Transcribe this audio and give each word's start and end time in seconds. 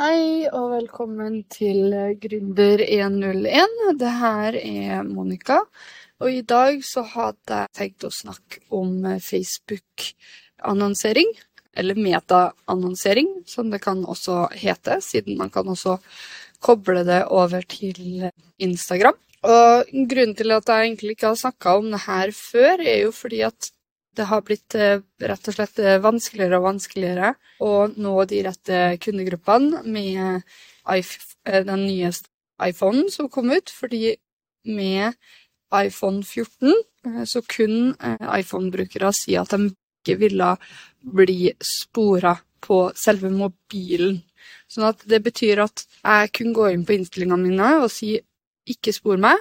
Hei 0.00 0.48
og 0.48 0.70
velkommen 0.72 1.42
til 1.52 1.92
Gründer 2.22 2.80
101. 2.80 3.74
Det 4.00 4.12
her 4.16 4.56
er 4.56 5.02
Monica. 5.04 5.60
Og 6.24 6.32
i 6.32 6.40
dag 6.40 6.80
så 6.88 7.04
hadde 7.04 7.52
jeg 7.58 7.68
tenkt 7.76 8.08
å 8.08 8.10
snakke 8.16 8.64
om 8.72 9.04
Facebook-annonsering. 9.20 11.28
Eller 11.76 12.00
meta-annonsering, 12.00 13.44
som 13.44 13.68
det 13.68 13.84
kan 13.84 14.00
også 14.08 14.48
hete, 14.62 15.04
siden 15.04 15.36
man 15.36 15.52
kan 15.52 15.68
også 15.68 16.00
koble 16.64 17.04
det 17.04 17.28
over 17.28 17.60
til 17.68 18.32
Instagram. 18.56 19.20
Og 19.44 19.84
grunnen 19.84 20.32
til 20.38 20.48
at 20.56 20.64
jeg 20.64 20.80
egentlig 20.88 21.12
ikke 21.18 21.28
har 21.34 21.44
snakka 21.44 21.76
om 21.76 21.92
det 21.92 22.00
her 22.06 22.32
før, 22.40 22.80
er 22.80 23.04
jo 23.04 23.12
fordi 23.20 23.44
at 23.52 23.68
det 24.16 24.26
har 24.26 24.42
blitt 24.46 24.74
eh, 24.74 25.02
rett 25.22 25.48
og 25.48 25.54
slett 25.54 25.78
eh, 25.82 26.00
vanskeligere 26.02 26.58
og 26.58 26.66
vanskeligere 26.66 27.34
å 27.62 27.72
nå 27.94 28.14
de 28.30 28.42
rette 28.46 28.80
kundegruppene 29.02 29.84
med 29.86 30.42
eh, 30.90 31.60
den 31.66 31.86
nyeste 31.86 32.28
iPhonen 32.60 33.08
som 33.12 33.30
kom 33.32 33.52
ut, 33.54 33.70
fordi 33.72 34.16
med 34.68 35.14
iPhone 35.72 36.20
14 36.26 37.24
så 37.24 37.40
kunne 37.48 37.94
iPhone-brukere 38.20 39.08
si 39.16 39.32
at 39.40 39.54
de 39.54 39.70
ikke 39.70 40.18
ville 40.20 40.48
bli 41.00 41.54
spora 41.64 42.34
på 42.60 42.82
selve 42.98 43.30
mobilen. 43.32 44.18
Sånn 44.68 44.90
at 44.90 45.06
det 45.08 45.22
betyr 45.24 45.62
at 45.64 45.86
jeg 46.02 46.34
kunne 46.36 46.52
gå 46.58 46.66
inn 46.74 46.84
på 46.84 46.98
innstillingene 46.98 47.46
mine 47.46 47.70
og 47.78 47.88
si 47.94 48.18
'ikke 48.20 48.92
spor 48.92 49.16
meg', 49.16 49.40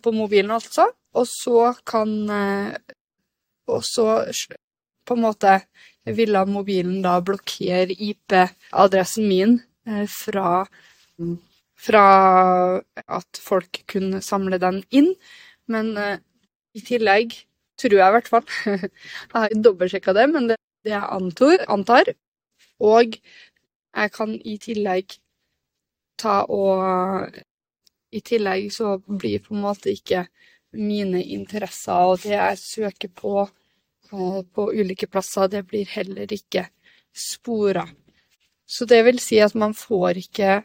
på 0.00 0.14
mobilen 0.16 0.54
altså, 0.56 0.88
og 1.12 1.28
så 1.28 1.74
kan 1.84 2.08
og 3.68 3.84
så 3.86 4.24
på 5.08 5.16
en 5.16 5.24
måte 5.24 5.54
ville 6.16 6.44
mobilen 6.48 7.02
da 7.04 7.18
blokkere 7.24 7.92
IP-adressen 7.92 9.28
min 9.28 9.58
eh, 9.88 10.06
fra, 10.08 10.64
fra 11.76 12.06
at 13.04 13.42
folk 13.42 13.82
kunne 13.90 14.22
samle 14.24 14.60
den 14.62 14.82
inn. 14.90 15.12
Men 15.68 15.92
uh, 16.00 16.16
i 16.76 16.80
tillegg, 16.84 17.34
tror 17.78 17.98
jeg 17.98 18.08
i 18.08 18.14
hvert 18.16 18.30
fall 18.30 18.46
Jeg 18.64 19.34
har 19.34 19.52
dobbeltsjekka 19.66 20.14
det, 20.16 20.24
men 20.32 20.48
det, 20.50 20.56
det 20.86 20.94
jeg 20.94 21.12
antar, 21.18 21.64
antar. 21.68 22.12
Og 22.80 23.18
jeg 23.18 24.12
kan 24.14 24.34
i 24.46 24.56
tillegg 24.62 25.18
ta 26.18 26.40
og 26.50 27.36
I 28.14 28.20
tillegg 28.24 28.70
så 28.72 28.96
blir 28.98 29.42
på 29.44 29.54
en 29.54 29.64
måte 29.66 29.92
ikke 29.92 30.24
mine 30.78 31.20
interesser 31.22 32.12
og 32.12 32.22
det 32.24 32.34
jeg 32.34 32.60
søker 32.60 33.10
på 33.14 33.34
eh, 33.44 33.57
på 34.10 34.68
ulike 34.72 35.08
plasser, 35.10 35.48
det 35.52 35.64
blir 35.68 35.88
heller 35.92 36.32
ikke 36.32 36.68
spora. 37.14 37.86
Så 38.68 38.84
det 38.84 39.02
vil 39.06 39.20
si 39.22 39.40
at 39.40 39.54
man 39.56 39.74
får 39.76 40.20
ikke 40.24 40.62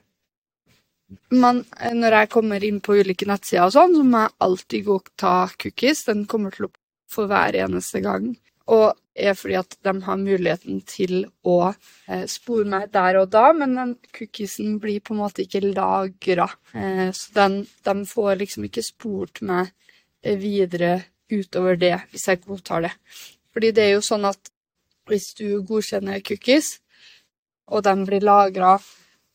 man, 1.30 1.62
Når 1.94 2.16
jeg 2.18 2.30
kommer 2.34 2.64
inn 2.66 2.80
på 2.82 2.96
ulike 2.98 3.28
nettsider 3.30 3.68
og 3.68 3.76
sånn, 3.76 3.94
så 3.96 4.04
må 4.08 4.24
jeg 4.24 4.36
alltid 4.46 4.86
gå 4.88 4.96
og 4.98 5.12
ta 5.20 5.36
cookies. 5.62 6.02
Den 6.08 6.26
kommer 6.30 6.52
til 6.56 6.68
å 6.68 6.74
få 7.12 7.28
hver 7.30 7.56
eneste 7.62 8.02
gang. 8.02 8.32
Og 8.74 8.96
er 9.14 9.36
fordi 9.38 9.58
at 9.60 9.76
de 9.86 9.94
har 10.08 10.18
muligheten 10.18 10.80
til 10.90 11.28
å 11.46 11.58
eh, 11.70 12.24
spore 12.32 12.66
meg 12.70 12.90
der 12.96 13.20
og 13.22 13.30
da, 13.34 13.52
men 13.54 13.76
den 13.78 13.94
cookiesen 14.16 14.80
blir 14.82 15.04
på 15.06 15.14
en 15.14 15.22
måte 15.22 15.46
ikke 15.46 15.62
lagra. 15.68 16.48
Eh, 16.74 17.10
så 17.14 17.36
den, 17.38 17.60
de 17.86 17.96
får 18.10 18.40
liksom 18.42 18.68
ikke 18.70 18.86
spurt 18.86 19.44
meg 19.46 19.70
videre 20.24 20.96
utover 21.34 21.80
det, 21.80 21.96
hvis 22.12 22.28
jeg 22.30 22.44
godtar 22.46 22.88
det. 22.88 22.94
Fordi 23.54 23.72
det 23.76 23.86
er 23.88 23.96
jo 23.96 24.06
sånn 24.06 24.26
at 24.30 24.52
hvis 25.10 25.34
du 25.38 25.62
godkjenner 25.68 26.24
cookies, 26.26 26.78
og 27.72 27.84
de 27.86 27.94
blir 28.08 28.24
lagra 28.24 28.78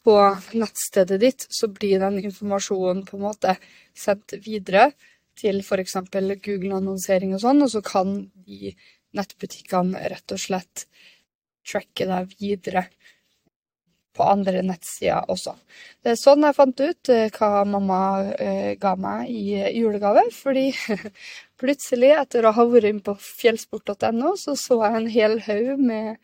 på 0.05 0.17
nettstedet 0.57 1.21
ditt, 1.21 1.47
så 1.51 1.69
blir 1.73 2.01
den 2.01 2.21
informasjonen 2.23 3.05
på 3.09 3.19
en 3.19 3.27
måte 3.27 3.55
sendt 3.97 4.37
videre 4.45 4.91
til 5.39 5.61
f.eks. 5.63 5.99
Google-annonsering 6.45 7.35
og 7.37 7.43
sånn, 7.45 7.63
og 7.65 7.73
så 7.73 7.83
kan 7.85 8.15
de 8.47 8.73
nettbutikkene 9.17 10.09
rett 10.13 10.35
og 10.35 10.41
slett 10.43 10.87
tracke 11.69 12.07
deg 12.09 12.33
videre 12.41 12.87
på 14.19 14.27
andre 14.27 14.63
nettsider 14.67 15.31
også. 15.33 15.55
Det 16.03 16.13
er 16.13 16.19
sånn 16.19 16.45
jeg 16.47 16.57
fant 16.57 16.83
ut 16.83 17.13
eh, 17.15 17.31
hva 17.39 17.63
mamma 17.69 18.01
eh, 18.35 18.73
ga 18.81 18.95
meg 18.99 19.31
i 19.31 19.63
julegave, 19.79 20.27
fordi 20.35 20.73
plutselig, 21.61 22.13
etter 22.19 22.47
å 22.47 22.55
ha 22.57 22.67
vært 22.71 22.91
inne 22.91 23.07
på 23.07 23.17
fjellsport.no, 23.23 24.35
så 24.41 24.57
så 24.59 24.83
jeg 24.85 25.01
en 25.01 25.11
hel 25.15 25.39
haug 25.47 25.83
med 25.91 26.19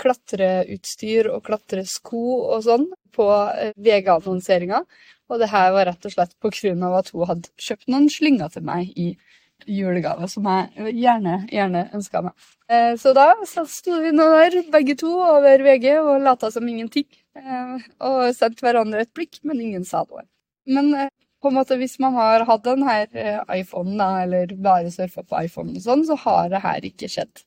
klatreutstyr 0.00 1.30
og 1.32 1.44
klatresko 1.46 2.22
og 2.54 2.64
sånn 2.66 2.88
på 3.16 3.28
eh, 3.56 3.72
VG-annonseringa. 3.76 4.82
Og 5.26 5.42
det 5.42 5.50
her 5.50 5.72
var 5.74 5.88
rett 5.88 6.06
og 6.06 6.12
slett 6.14 6.36
på 6.42 6.52
grunn 6.54 6.84
av 6.86 7.00
at 7.00 7.10
hun 7.14 7.26
hadde 7.30 7.50
kjøpt 7.58 7.88
noen 7.90 8.10
slynger 8.12 8.52
til 8.54 8.66
meg 8.68 8.92
i 8.94 9.14
julegave, 9.64 10.28
som 10.28 10.46
jeg 10.50 10.94
gjerne, 11.00 11.36
gjerne 11.50 11.84
ønska 11.96 12.22
meg. 12.26 12.48
Eh, 12.68 12.94
så 13.00 13.12
da 13.16 13.28
så 13.48 13.64
vi 14.02 14.12
nå 14.14 14.26
der, 14.34 14.58
begge 14.72 14.96
to, 15.00 15.12
over 15.22 15.62
VG 15.64 15.92
og 16.00 16.24
lata 16.24 16.50
som 16.52 16.66
ingenting. 16.68 17.06
Eh, 17.38 17.86
og 18.06 18.34
sendte 18.36 18.66
hverandre 18.66 19.04
et 19.04 19.14
blikk, 19.16 19.40
men 19.46 19.62
ingen 19.62 19.86
sa 19.88 20.04
noe. 20.06 20.26
Men 20.70 20.92
eh, 20.94 21.12
på 21.42 21.50
en 21.50 21.58
måte, 21.58 21.78
hvis 21.80 21.98
man 22.02 22.16
har 22.16 22.46
hatt 22.48 22.64
den 22.66 22.84
her 22.86 23.08
iPhonen, 23.54 24.00
eller 24.00 24.52
bare 24.56 24.90
surfa 24.90 25.22
på 25.22 25.44
iPhonen 25.46 25.78
og 25.78 25.84
sånn, 25.84 26.06
så 26.08 26.16
har 26.24 26.50
det 26.52 26.62
her 26.64 26.86
ikke 26.88 27.10
skjedd. 27.12 27.44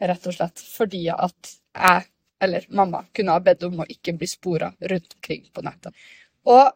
Rett 0.00 0.28
og 0.28 0.36
slett 0.36 0.62
fordi 0.64 1.06
at 1.12 1.54
jeg, 1.76 2.04
eller 2.40 2.68
mamma, 2.72 3.02
kunne 3.16 3.34
ha 3.36 3.42
bedt 3.44 3.66
om 3.66 3.82
å 3.82 3.88
ikke 3.90 4.14
bli 4.20 4.28
spora 4.30 4.70
rundt 4.92 5.16
omkring 5.18 5.48
på 5.52 5.64
nettet. 5.66 5.96
Og 6.48 6.70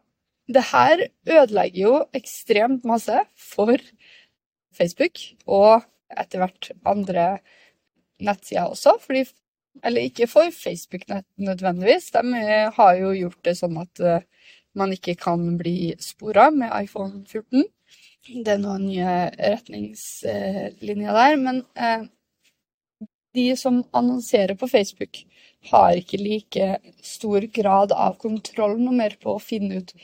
det 0.50 0.64
her 0.72 1.06
ødelegger 1.24 1.80
jo 1.80 1.92
ekstremt 2.16 2.84
masse 2.88 3.22
for 3.40 3.80
Facebook 4.76 5.20
og 5.46 5.84
etter 6.14 6.42
hvert 6.42 6.70
andre 6.86 7.26
nettsider 8.24 8.70
også. 8.70 8.96
Fordi, 9.02 9.24
eller 9.84 10.08
ikke 10.08 10.28
for 10.30 10.50
Facebook 10.54 11.06
nødvendigvis. 11.36 12.10
De 12.14 12.44
har 12.78 12.98
jo 13.00 13.12
gjort 13.18 13.40
det 13.46 13.56
sånn 13.58 13.78
at 13.82 14.04
uh, 14.04 14.50
man 14.78 14.94
ikke 14.94 15.16
kan 15.20 15.54
bli 15.58 15.94
spora 16.02 16.50
med 16.54 16.74
iPhone 16.82 17.24
14. 17.26 17.64
Det 18.44 18.54
er 18.54 18.60
noen 18.62 18.86
nye 18.88 19.14
retningslinjer 19.38 21.18
der. 21.20 21.38
Men 21.40 21.62
uh, 21.78 22.06
de 23.34 23.48
som 23.58 23.82
annonserer 23.92 24.54
på 24.58 24.70
Facebook, 24.70 25.24
har 25.70 25.96
ikke 25.96 26.20
like 26.20 26.66
stor 27.00 27.46
grad 27.56 27.94
av 27.96 28.18
kontroll 28.20 28.76
noe 28.80 28.94
mer 28.98 29.14
på 29.20 29.32
å 29.32 29.42
finne 29.42 29.80
ut 29.80 29.94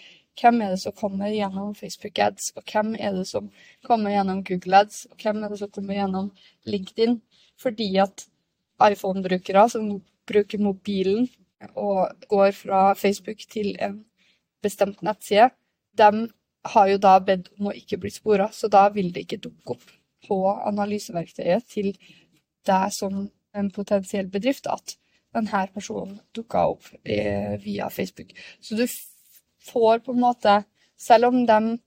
hvem 0.41 0.62
er 0.65 0.75
det 0.75 0.81
som 0.83 0.97
kommer 0.97 1.33
gjennom 1.33 1.75
Facebook 1.77 2.19
ads, 2.19 2.53
og 2.56 2.65
hvem 2.73 2.95
er 2.99 3.15
det 3.17 3.27
som 3.28 3.51
kommer 3.87 4.15
gjennom 4.15 4.43
Google 4.45 4.83
ads, 4.84 5.05
og 5.11 5.23
hvem 5.23 5.45
er 5.45 5.53
det 5.53 5.61
som 5.61 5.73
kommer 5.75 5.99
gjennom 5.99 6.31
LinkedIn? 6.65 7.21
Fordi 7.61 7.89
at 8.01 8.27
iPhone-brukere 8.81 9.69
som 9.69 9.91
bruker 10.27 10.62
mobilen 10.62 11.28
og 11.75 12.09
går 12.28 12.53
fra 12.56 12.95
Facebook 12.95 13.45
til 13.51 13.75
en 13.81 14.05
bestemt 14.62 15.03
nettside, 15.03 15.51
de 15.99 16.28
har 16.65 16.89
jo 16.89 17.01
da 17.01 17.19
bedt 17.25 17.51
om 17.59 17.71
å 17.71 17.77
ikke 17.77 17.99
bli 18.01 18.12
spora, 18.12 18.49
så 18.53 18.69
da 18.69 18.89
vil 18.95 19.12
det 19.12 19.27
ikke 19.27 19.43
dukke 19.49 19.77
opp 19.77 19.93
på 20.28 20.41
analyseverktøyet 20.69 21.69
til 21.69 21.93
deg 22.69 22.93
som 22.93 23.22
en 23.57 23.71
potensiell 23.75 24.28
bedrift 24.31 24.69
at 24.71 24.97
denne 25.34 25.62
personen 25.75 26.19
dukka 26.37 26.67
opp 26.75 26.91
eh, 27.05 27.57
via 27.62 27.89
Facebook. 27.91 28.33
Så 28.61 28.77
du 28.77 28.84
får 29.72 30.04
på 30.04 30.16
en 30.16 30.26
måte 30.26 30.62
Selv 31.00 31.31
om 31.31 31.47
de 31.48 31.78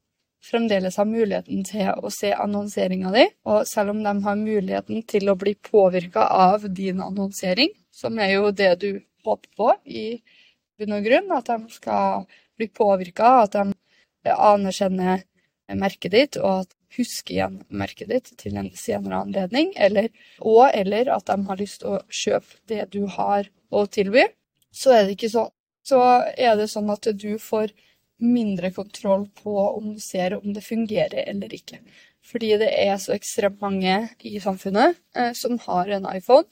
fremdeles 0.44 0.96
har 0.98 1.06
muligheten 1.06 1.64
til 1.68 1.90
å 2.02 2.10
se 2.10 2.32
annonseringa 2.34 3.12
di, 3.14 3.28
og 3.46 3.68
selv 3.70 3.94
om 3.94 4.00
de 4.04 4.14
har 4.26 4.40
muligheten 4.40 5.04
til 5.06 5.30
å 5.30 5.36
bli 5.38 5.54
påvirka 5.54 6.26
av 6.34 6.66
din 6.66 7.02
annonsering, 7.04 7.70
som 7.94 8.18
er 8.18 8.34
jo 8.34 8.50
det 8.52 8.72
du 8.82 8.90
håper 9.24 9.52
på 9.54 9.70
i 9.86 10.06
bunn 10.80 10.98
og 10.98 11.06
grunn, 11.06 11.32
at 11.38 11.52
de 11.52 11.76
skal 11.78 12.26
bli 12.58 12.72
påvirka, 12.74 13.36
at 13.46 13.60
de 13.60 14.34
anerkjenner 14.34 15.24
merket 15.80 16.18
ditt, 16.18 16.42
og 16.42 16.66
at 16.66 16.76
husker 16.98 17.38
igjen 17.38 17.58
merket 17.74 18.12
ditt 18.12 18.32
til 18.38 18.58
en 18.60 18.70
senere 18.78 19.24
anledning, 19.24 19.72
eller, 19.78 20.10
og 20.42 20.68
eller 20.74 21.10
at 21.16 21.30
de 21.30 21.38
har 21.48 21.62
lyst 21.62 21.82
til 21.82 21.96
å 21.96 22.04
kjøpe 22.10 22.60
det 22.70 22.88
du 22.94 23.04
har 23.16 23.50
å 23.74 23.86
tilby, 23.90 24.28
så 24.74 24.94
er 24.98 25.06
det 25.06 25.18
ikke 25.18 25.34
sånn 25.34 25.54
så 25.84 26.00
er 26.38 26.56
det 26.60 26.70
sånn 26.72 26.92
at 26.94 27.08
du 27.20 27.36
får 27.42 27.74
mindre 28.24 28.72
kontroll 28.72 29.28
på 29.36 29.56
om 29.68 29.94
du 29.96 30.00
ser 30.00 30.38
om 30.38 30.54
det 30.56 30.64
fungerer 30.64 31.28
eller 31.28 31.54
ikke. 31.54 31.80
Fordi 32.24 32.54
det 32.62 32.70
er 32.80 32.96
så 33.02 33.16
ekstremt 33.18 33.60
mange 33.62 33.98
i 34.24 34.40
samfunnet 34.40 34.96
eh, 35.16 35.34
som 35.36 35.58
har 35.66 35.92
en 35.92 36.08
iPhone. 36.14 36.48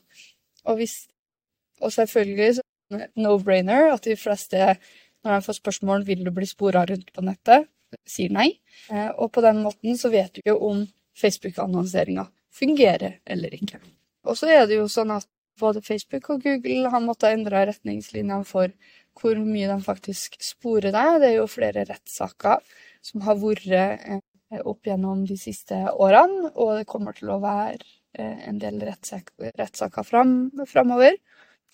Og, 0.66 0.76
hvis, 0.82 1.06
og 1.80 1.94
selvfølgelig 1.96 2.60
er 2.92 3.08
no-brainer 3.16 3.94
at 3.94 4.04
de 4.04 4.18
fleste, 4.20 4.76
når 5.24 5.38
de 5.38 5.46
får 5.48 5.60
spørsmål 5.62 6.04
vil 6.08 6.26
du 6.28 6.34
bli 6.36 6.50
spora 6.50 6.84
rundt 6.90 7.14
på 7.16 7.24
nettet, 7.24 7.70
sier 8.08 8.34
nei. 8.36 8.50
Eh, 8.92 9.10
og 9.16 9.32
på 9.32 9.44
den 9.46 9.64
måten 9.64 9.96
så 10.00 10.12
vet 10.12 10.36
du 10.36 10.44
jo 10.52 10.58
om 10.68 10.84
Facebook-annonseringa 11.18 12.28
fungerer 12.52 13.22
eller 13.26 13.56
ikke. 13.56 13.80
Og 14.28 14.38
så 14.38 14.52
er 14.52 14.68
det 14.68 14.78
jo 14.82 14.90
sånn 14.92 15.16
at 15.16 15.28
både 15.60 15.82
Facebook 15.86 16.30
og 16.34 16.44
Google 16.44 16.92
har 16.92 17.04
måttet 17.04 17.36
endre 17.36 17.66
retningslinjene 17.70 18.44
for 18.48 18.72
hvor 19.20 19.38
mye 19.44 19.70
de 19.70 19.78
faktisk 19.84 20.38
sporer 20.44 20.94
deg. 20.94 21.22
Det 21.22 21.30
er 21.30 21.38
jo 21.40 21.48
flere 21.52 21.86
rettssaker 21.90 22.62
som 23.06 23.24
har 23.26 23.40
vært 23.42 23.68
eh, 23.76 24.20
opp 24.68 24.88
gjennom 24.88 25.26
de 25.28 25.38
siste 25.40 25.78
årene, 25.92 26.52
og 26.56 26.78
det 26.80 26.90
kommer 26.90 27.16
til 27.18 27.32
å 27.34 27.42
være 27.44 27.82
eh, 28.18 28.48
en 28.50 28.60
del 28.62 28.82
rettssaker 28.84 30.08
fram, 30.08 30.36
framover 30.70 31.18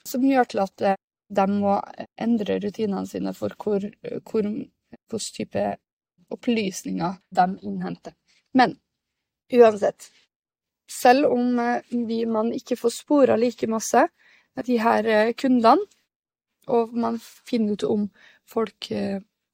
som 0.08 0.24
gjør 0.24 0.52
til 0.52 0.64
at 0.64 0.86
eh, 0.86 1.00
de 1.28 1.46
må 1.52 1.76
endre 2.24 2.60
rutinene 2.64 3.08
sine 3.10 3.34
for 3.36 3.52
hvilken 3.60 4.70
type 5.12 5.66
opplysninger 6.32 7.18
de 7.36 7.48
innhenter. 7.68 8.16
Men 8.56 8.78
uansett, 9.52 10.08
selv 10.88 11.28
om 11.34 11.60
vi, 11.92 12.22
man 12.26 12.54
ikke 12.56 12.78
får 12.80 12.96
spora 12.96 13.36
like 13.40 13.68
masse 13.68 14.06
de 14.64 14.78
her 14.80 15.34
kundene, 15.38 15.84
og 16.68 16.94
man 16.98 17.20
finner 17.22 17.78
ut 17.78 17.88
om 17.88 18.06
folk 18.48 18.92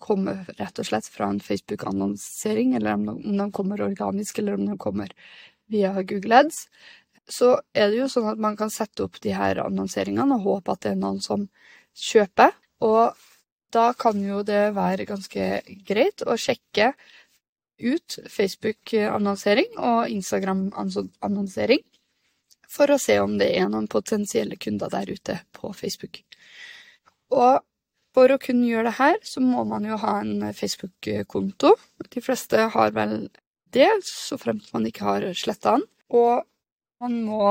kommer 0.04 0.44
rett 0.60 0.80
og 0.81 0.88
slett 0.89 1.07
fra 1.07 1.30
en 1.31 1.39
Facebook-annonsering, 1.39 2.75
eller 2.75 2.98
om 2.98 3.38
de 3.38 3.48
kommer 3.56 3.81
organisk, 3.86 4.39
eller 4.39 4.57
om 4.60 4.65
de 4.68 4.77
kommer 4.77 5.13
via 5.71 5.94
Google 6.04 6.42
Ads, 6.44 6.65
så 7.30 7.54
er 7.74 7.89
det 7.89 8.01
jo 8.01 8.10
sånn 8.12 8.27
at 8.33 8.42
man 8.42 8.57
kan 8.60 8.71
sette 8.74 9.06
opp 9.06 9.21
de 9.24 9.31
her 9.36 9.62
annonseringene 9.63 10.36
og 10.38 10.48
håpe 10.50 10.74
at 10.75 10.83
det 10.83 10.92
er 10.92 11.00
noen 11.00 11.21
som 11.24 11.48
kjøper. 11.95 12.51
Og 12.83 13.16
da 13.74 13.86
kan 13.98 14.19
jo 14.21 14.42
det 14.45 14.74
være 14.75 15.07
ganske 15.09 15.48
greit 15.88 16.25
å 16.27 16.36
sjekke 16.38 16.92
ut 17.83 18.19
Facebook-annonsering 18.30 19.80
og 19.80 20.12
Instagram-annonsering 20.13 21.83
for 22.74 22.92
å 22.92 23.00
se 23.01 23.18
om 23.21 23.38
det 23.39 23.54
er 23.57 23.69
noen 23.69 23.89
potensielle 23.92 24.57
kunder 24.62 24.92
der 24.94 25.09
ute 25.13 25.39
på 25.56 25.71
Facebook. 25.77 26.21
Og 27.33 27.63
for 28.13 28.30
å 28.30 28.39
kunne 28.41 28.68
gjøre 28.69 28.91
det 28.91 28.97
her, 29.00 29.18
så 29.25 29.41
må 29.41 29.63
man 29.65 29.85
jo 29.89 29.97
ha 30.01 30.19
en 30.21 30.45
Facebook-konto. 30.53 31.74
De 32.13 32.21
fleste 32.21 32.68
har 32.75 32.94
vel 32.94 33.27
det, 33.74 33.89
så 34.06 34.38
fremt 34.38 34.69
man 34.75 34.85
ikke 34.85 35.07
har 35.07 35.27
sletta 35.38 35.77
den. 35.80 35.88
Og 36.13 36.44
man 37.01 37.21
må 37.25 37.45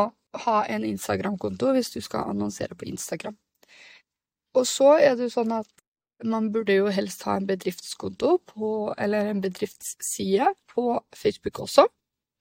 ha 0.47 0.59
en 0.71 0.85
Instagram-konto 0.87 1.73
hvis 1.77 1.93
du 1.93 2.01
skal 2.01 2.31
annonsere 2.31 2.79
på 2.79 2.87
Instagram. 2.89 3.35
Og 4.57 4.69
så 4.69 4.95
er 5.01 5.17
det 5.17 5.29
jo 5.29 5.35
sånn 5.41 5.55
at 5.57 5.69
man 6.29 6.51
burde 6.55 6.77
jo 6.77 6.91
helst 6.95 7.25
ha 7.27 7.35
en 7.37 7.49
bedriftskonto 7.49 8.37
på, 8.53 8.69
eller 8.99 9.33
en 9.33 9.43
bedriftsside 9.43 10.53
på 10.71 10.95
Facebook 11.17 11.59
også, 11.65 11.89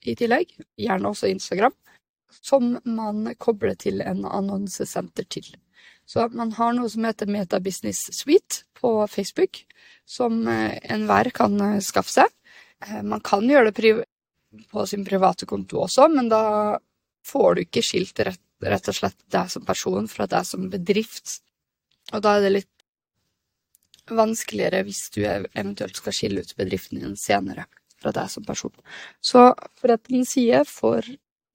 i 0.05 0.13
tillegg. 0.17 0.53
Gjerne 0.77 1.09
også 1.09 1.31
Instagram. 1.31 1.73
Som 2.31 2.77
man 2.87 3.25
kobler 3.41 3.75
til 3.75 4.03
en 4.05 4.23
annonsesenter 4.29 5.25
til. 5.33 5.49
Så 6.11 6.25
man 6.35 6.51
har 6.57 6.73
noe 6.75 6.89
som 6.91 7.05
heter 7.07 7.29
Meta 7.31 7.61
Business 7.63 8.09
Suite 8.11 8.65
på 8.75 9.07
Facebook, 9.07 9.61
som 10.05 10.41
eh, 10.47 10.75
enhver 10.91 11.29
kan 11.31 11.53
eh, 11.63 11.77
skaffe 11.79 12.11
seg. 12.11 12.33
Eh, 12.83 12.99
man 13.07 13.23
kan 13.23 13.45
gjøre 13.47 13.71
det 13.71 13.93
på 14.73 14.83
sin 14.91 15.05
private 15.07 15.47
konto 15.47 15.79
også, 15.85 16.09
men 16.11 16.27
da 16.31 16.41
får 17.23 17.55
du 17.55 17.63
ikke 17.63 17.83
skilt 17.85 18.19
rett, 18.27 18.43
rett 18.59 18.91
og 18.91 18.97
slett 18.97 19.19
deg 19.31 19.53
som 19.53 19.63
person 19.63 20.09
fra 20.11 20.27
deg 20.27 20.49
som 20.49 20.67
bedrift. 20.73 21.37
Og 22.11 22.25
da 22.25 22.35
er 22.35 22.43
det 22.43 22.55
litt 22.57 24.11
vanskeligere 24.11 24.83
hvis 24.83 25.05
du 25.15 25.21
eventuelt 25.23 25.95
skal 25.95 26.17
skille 26.17 26.43
ut 26.43 26.55
bedriften 26.59 26.99
din 26.99 27.15
senere 27.15 27.69
fra 28.01 28.11
deg 28.11 28.27
som 28.33 28.43
person. 28.43 28.75
Så 29.23 29.53
forretningens 29.79 30.33
en 30.33 30.33
side 30.33 30.61
får 30.67 31.07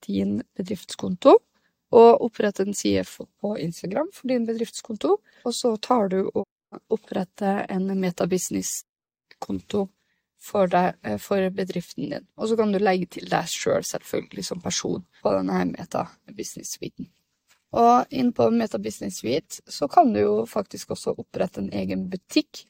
din 0.06 0.38
bedriftskonto, 0.56 1.36
og 1.94 2.22
opprette 2.26 2.64
en 2.66 2.74
side 2.74 3.04
på 3.40 3.56
Instagram 3.62 4.08
for 4.14 4.30
din 4.30 4.46
bedriftskonto. 4.48 5.18
Og 5.44 5.54
så 5.54 5.76
tar 5.82 6.10
du 6.12 6.20
og 6.26 6.46
oppretter 6.92 7.66
en 7.70 7.86
metabusiness-konto 8.00 9.86
for, 10.42 10.74
eh, 10.74 11.18
for, 11.18 11.50
bedriften 11.50 12.10
din. 12.10 12.26
Og 12.36 12.48
så 12.48 12.56
kan 12.56 12.72
du 12.72 12.78
legge 12.78 13.06
til 13.06 13.28
deg 13.30 13.46
sjøl, 13.48 13.84
selv, 13.84 14.02
selvfølgelig, 14.04 14.44
som 14.44 14.60
person 14.60 15.06
på 15.22 15.36
denne 15.38 15.64
metabusiness-suiten. 15.72 17.10
Og 17.76 18.14
inn 18.14 18.30
på 18.32 18.46
Metabusiness 18.54 19.20
Suite 19.20 19.60
så 19.68 19.88
kan 19.90 20.12
du 20.14 20.20
jo 20.20 20.34
faktisk 20.48 20.94
også 20.94 21.16
opprette 21.18 21.60
en 21.60 21.72
egen 21.74 22.06
butikk. 22.12 22.62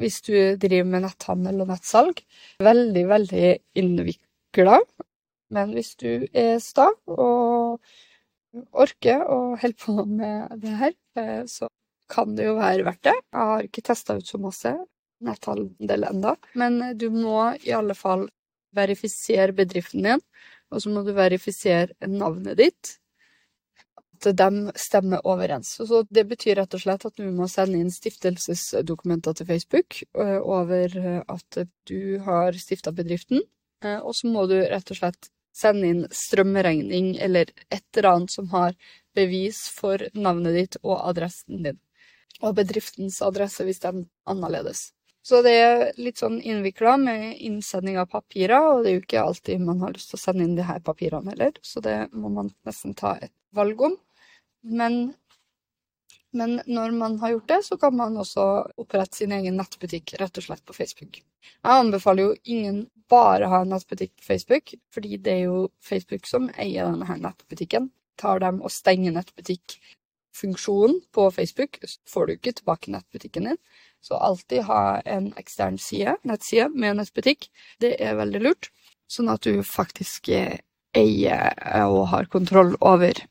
Hvis 0.00 0.20
du 0.24 0.32
driver 0.60 0.88
med 0.88 1.04
netthandel 1.04 1.62
og 1.62 1.70
nettsalg. 1.70 2.22
Veldig, 2.62 3.04
veldig 3.10 3.50
innvikla. 3.78 4.80
Men 5.52 5.74
hvis 5.76 5.94
du 6.00 6.26
er 6.32 6.58
sta 6.62 6.88
og 7.10 7.80
orker 8.72 9.24
å 9.26 9.38
holde 9.60 9.78
på 9.80 10.04
med 10.06 10.54
det 10.62 10.74
her, 10.80 10.96
eh, 11.20 11.42
så 11.50 11.68
kan 12.10 12.34
det 12.36 12.48
jo 12.48 12.58
være 12.58 12.86
verdt 12.86 13.06
det. 13.08 13.16
Jeg 13.32 13.50
har 13.50 13.68
ikke 13.68 13.84
testa 13.84 14.18
ut 14.18 14.28
så 14.28 14.40
masse 14.40 14.74
netthandel 15.24 16.08
enda, 16.10 16.34
men 16.58 16.80
du 16.98 17.08
må 17.14 17.54
i 17.64 17.72
alle 17.72 17.96
fall 17.96 18.26
verifisere 18.74 19.54
bedriften 19.56 20.04
din, 20.04 20.22
og 20.70 20.82
så 20.82 20.90
må 20.92 21.04
du 21.06 21.14
verifisere 21.16 22.10
navnet 22.10 22.58
ditt. 22.60 22.98
At 24.24 24.30
de 24.38 24.72
stemmer 24.78 25.24
overens. 25.28 25.74
Så 25.76 26.02
det 26.08 26.24
betyr 26.30 26.58
rett 26.60 26.74
og 26.76 26.82
slett 26.82 27.04
at 27.06 27.16
du 27.18 27.26
må 27.34 27.48
sende 27.50 27.80
inn 27.80 27.92
stiftelsesdokumenter 27.92 29.36
til 29.36 29.48
Facebook 29.48 29.98
eh, 30.16 30.38
over 30.40 30.94
at 31.20 31.58
du 31.88 32.20
har 32.24 32.56
stifta 32.56 32.92
bedriften, 32.94 33.42
eh, 33.42 33.50
og 34.00 34.16
så 34.16 34.30
må 34.30 34.46
du 34.50 34.56
rett 34.58 34.90
og 34.90 35.00
slett 35.00 35.30
sende 35.54 35.90
inn 35.90 36.02
strømregning 36.10 37.14
eller 37.22 37.52
et 37.70 37.84
eller 37.94 38.10
annet 38.10 38.34
som 38.34 38.48
har 38.50 38.74
bevis 39.14 39.68
for 39.70 40.02
navnet 40.18 40.56
ditt 40.58 40.78
og 40.82 40.98
adressen 41.10 41.62
din. 41.66 41.78
Og 42.42 42.56
bedriftens 42.58 43.20
adresse 43.22 43.64
hvis 43.66 43.82
den 43.84 44.04
er 44.04 44.34
annerledes. 44.34 44.88
Så 45.24 45.40
det 45.40 45.52
er 45.56 45.82
litt 45.96 46.20
sånn 46.20 46.36
innvikla 46.44 46.98
med 47.00 47.38
innsending 47.40 47.96
av 47.96 48.10
papirer, 48.12 48.74
og 48.74 48.82
det 48.84 48.90
er 48.90 48.96
jo 48.98 49.04
ikke 49.06 49.22
alltid 49.22 49.62
man 49.64 49.80
har 49.80 49.94
lyst 49.94 50.10
til 50.12 50.18
å 50.18 50.20
sende 50.20 50.44
inn 50.44 50.58
de 50.58 50.66
her 50.68 50.82
papirene 50.84 51.32
heller, 51.32 51.54
så 51.64 51.80
det 51.84 51.96
må 52.12 52.28
man 52.34 52.50
nesten 52.68 52.92
ta 52.98 53.14
et 53.16 53.32
valg 53.56 53.80
om. 53.86 53.94
Men 54.68 55.14
men 56.34 56.58
når 56.66 56.90
man 56.98 57.18
har 57.20 57.34
gjort 57.34 57.48
det, 57.48 57.60
så 57.66 57.76
kan 57.78 57.94
man 57.96 58.16
også 58.18 58.44
opprette 58.80 59.20
sin 59.20 59.32
egen 59.32 59.56
nettbutikk 59.60 60.16
rett 60.20 60.40
og 60.40 60.46
slett 60.48 60.64
på 60.66 60.76
Facebook. 60.76 61.20
Jeg 61.44 61.80
anbefaler 61.84 62.28
jo 62.28 62.34
ingen 62.44 62.84
bare 63.10 63.48
ha 63.52 63.62
en 63.62 63.70
nettbutikk 63.74 64.14
på 64.18 64.26
Facebook, 64.32 64.74
fordi 64.94 65.18
det 65.22 65.32
er 65.32 65.44
jo 65.46 65.58
Facebook 65.84 66.26
som 66.26 66.48
eier 66.58 66.90
denne 66.90 67.06
her 67.08 67.20
nettbutikken. 67.22 67.90
Tar 68.20 68.42
dem 68.42 68.60
og 68.62 68.72
stenger 68.74 69.14
nettbutikkfunksjonen 69.14 71.00
på 71.14 71.28
Facebook, 71.34 71.78
så 71.82 71.98
får 72.10 72.26
du 72.26 72.36
ikke 72.36 72.56
tilbake 72.60 72.94
nettbutikken 72.94 73.50
din. 73.50 73.60
Så 74.04 74.18
alltid 74.18 74.66
ha 74.68 75.00
en 75.08 75.32
ekstern 75.40 75.78
side, 75.80 76.16
nettside 76.28 76.70
med 76.74 76.98
nettbutikk. 77.00 77.48
Det 77.80 77.94
er 78.02 78.18
veldig 78.18 78.42
lurt, 78.44 78.70
sånn 79.10 79.30
at 79.32 79.46
du 79.46 79.62
faktisk 79.66 80.32
eier 80.34 81.84
og 81.86 82.08
har 82.12 82.30
kontroll 82.32 82.74
over 82.80 83.22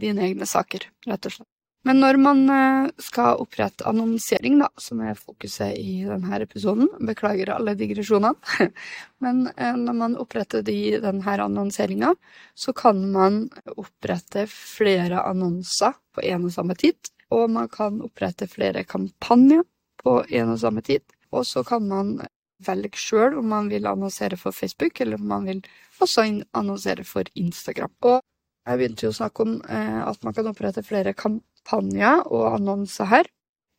dine 0.00 0.28
egne 0.28 0.46
saker, 0.48 0.86
rett 1.08 1.26
og 1.26 1.40
slett. 1.40 1.50
Men 1.88 2.00
når 2.02 2.18
man 2.20 2.40
eh, 2.52 2.88
skal 3.00 3.40
opprette 3.40 3.86
annonsering, 3.88 4.58
da, 4.60 4.68
som 4.76 5.00
er 5.00 5.16
fokuset 5.16 5.78
i 5.80 6.02
denne 6.04 6.40
episoden 6.44 6.90
Beklager 7.08 7.54
alle 7.54 7.72
digresjonene. 7.78 8.34
Men 9.24 9.46
eh, 9.56 9.76
når 9.78 9.96
man 9.96 10.16
oppretter 10.20 10.64
de, 10.66 10.76
denne 11.00 11.36
annonseringa, 11.46 12.12
så 12.54 12.74
kan 12.76 13.00
man 13.14 13.46
opprette 13.76 14.44
flere 14.52 15.24
annonser 15.24 15.96
på 16.12 16.24
en 16.28 16.44
og 16.50 16.52
samme 16.52 16.76
tid. 16.76 16.98
Og 17.32 17.48
man 17.48 17.70
kan 17.72 18.02
opprette 18.04 18.50
flere 18.50 18.84
kampanjer 18.84 19.64
på 20.04 20.20
en 20.28 20.52
og 20.52 20.60
samme 20.60 20.84
tid. 20.84 21.04
Og 21.32 21.46
så 21.48 21.64
kan 21.64 21.86
man 21.88 22.18
velge 22.66 23.00
sjøl 23.00 23.38
om 23.40 23.48
man 23.48 23.70
vil 23.72 23.88
annonsere 23.88 24.36
for 24.36 24.52
Facebook, 24.52 25.00
eller 25.00 25.16
om 25.16 25.30
man 25.32 25.48
vil 25.48 25.62
også 26.00 26.26
annonsere 26.52 27.06
for 27.08 27.24
Instagram. 27.40 27.94
Og 28.04 28.20
jeg 28.68 28.76
begynte 28.76 29.06
jo 29.06 29.14
å 29.14 29.16
snakke 29.16 29.46
om 29.46 29.54
eh, 29.64 30.00
at 30.04 30.20
man 30.26 30.36
kan 30.36 30.50
opprette 30.50 30.84
flere 30.84 31.14
kampanjer 31.16 31.48
kampanjer 31.64 32.26
og 32.30 32.54
annonser 32.54 33.08
her. 33.08 33.26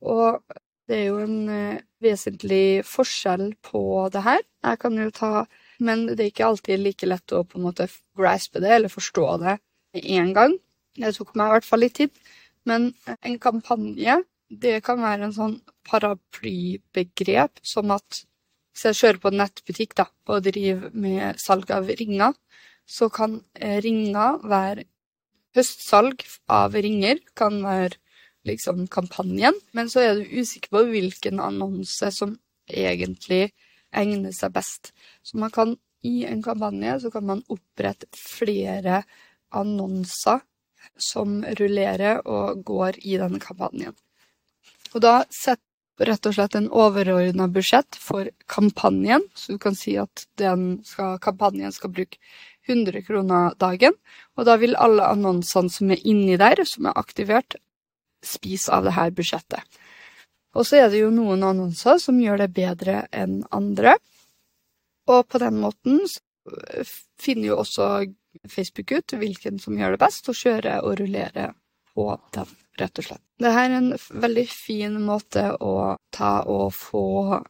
Og 0.02 0.42
det 0.88 0.98
er 0.98 1.06
jo 1.10 1.20
en 1.24 1.50
eh, 1.50 1.82
vesentlig 2.02 2.84
forskjell 2.86 3.54
på 3.64 4.10
det 4.12 4.24
her. 4.24 4.42
Jeg 4.64 4.80
kan 4.80 4.98
jo 4.98 5.10
ta 5.12 5.46
Men 5.82 6.06
det 6.06 6.20
er 6.20 6.28
ikke 6.30 6.46
alltid 6.46 6.80
like 6.80 7.08
lett 7.08 7.32
å 7.34 7.44
på 7.44 7.58
en 7.58 7.64
måte 7.66 7.88
graspe 8.16 8.60
det 8.62 8.70
eller 8.70 8.88
forstå 8.88 9.38
det 9.42 9.58
med 9.94 10.04
en 10.06 10.34
gang. 10.34 10.52
Det 10.94 11.16
tok 11.16 11.34
meg 11.34 11.48
i 11.48 11.54
hvert 11.56 11.66
fall 11.66 11.82
litt 11.82 11.96
tid. 11.98 12.12
Men 12.70 12.94
en 13.10 13.40
kampanje, 13.42 14.20
det 14.46 14.84
kan 14.86 15.02
være 15.02 15.26
en 15.26 15.34
sånn 15.34 15.56
paraplybegrep 15.90 17.64
som 17.66 17.90
at 17.98 18.22
hvis 18.70 18.86
jeg 18.86 19.00
kjører 19.00 19.22
på 19.24 19.32
en 19.32 19.42
nettbutikk 19.42 19.96
da, 19.98 20.06
og 20.30 20.46
driver 20.46 20.94
med 20.94 21.42
salg 21.42 21.74
av 21.74 21.90
ringer, 21.90 22.38
så 22.86 23.10
kan 23.10 23.40
eh, 23.56 23.82
ringer 23.82 24.38
være 24.46 24.86
Høstsalg 25.58 26.24
av 26.52 26.78
ringer 26.78 27.20
kan 27.38 27.60
være 27.66 27.98
liksom 28.48 28.88
kampanjen, 28.92 29.58
men 29.78 29.90
så 29.92 30.04
er 30.04 30.18
du 30.18 30.38
usikker 30.42 30.72
på 30.74 30.86
hvilken 30.90 31.42
annonse 31.44 32.10
som 32.16 32.38
egentlig 32.72 33.52
egner 33.92 34.34
seg 34.36 34.54
best. 34.56 34.94
Så 35.22 35.38
man 35.42 35.52
kan 35.54 35.76
i 36.08 36.24
en 36.26 36.42
kampanje 36.44 37.00
så 37.04 37.12
kan 37.14 37.28
man 37.28 37.44
opprette 37.52 38.08
flere 38.18 39.04
annonser 39.54 40.42
som 40.98 41.42
rullerer 41.60 42.24
og 42.26 42.64
går 42.66 43.02
i 43.06 43.20
denne 43.22 43.42
kampanjen. 43.44 43.94
Og 44.96 45.04
da 45.04 45.22
setter 45.30 45.68
rett 46.08 46.26
og 46.26 46.34
slett 46.34 46.56
en 46.58 46.72
overordna 46.74 47.46
budsjett 47.52 47.98
for 48.00 48.30
kampanjen, 48.50 49.24
så 49.38 49.54
du 49.54 49.62
kan 49.62 49.76
si 49.78 49.94
at 50.02 50.26
skal, 50.34 51.20
kampanjen 51.22 51.74
skal 51.76 51.94
bruke 51.94 52.18
100 52.70 53.04
kroner 53.08 53.56
dagen, 53.60 53.96
og 54.38 54.48
da 54.48 54.58
vil 54.62 54.78
alle 54.78 55.08
annonsene 55.10 55.74
som 55.74 55.92
er 55.94 56.02
inni 56.08 56.38
der, 56.40 56.64
som 56.68 56.90
er 56.90 57.00
aktivert, 57.00 57.58
spise 58.22 58.72
av 58.74 58.86
det 58.86 58.96
her 58.98 59.14
budsjettet. 59.18 59.80
Og 60.54 60.68
så 60.68 60.82
er 60.82 60.90
det 60.92 61.02
jo 61.02 61.12
noen 61.14 61.44
annonser 61.48 61.98
som 62.02 62.20
gjør 62.22 62.44
det 62.44 62.52
bedre 62.54 63.06
enn 63.16 63.42
andre, 63.56 63.96
og 65.10 65.26
på 65.32 65.42
den 65.42 65.58
måten 65.64 66.04
finner 67.20 67.48
jo 67.48 67.62
også 67.64 67.88
Facebook 68.50 68.92
ut 68.94 69.16
hvilken 69.18 69.60
som 69.60 69.78
gjør 69.78 69.96
det 69.96 70.04
best, 70.04 70.30
og 70.30 70.38
kjører 70.38 70.86
og 70.86 71.00
rullerer 71.02 71.56
på 71.96 72.08
den 72.36 72.52
rett 72.80 73.02
og 73.02 73.08
slett. 73.08 73.24
Dette 73.42 73.64
er 73.66 73.76
en 73.76 73.90
veldig 74.24 74.46
fin 74.50 75.00
måte 75.04 75.48
å 75.60 75.96
ta 76.14 76.34
og 76.50 76.72
få 76.78 77.42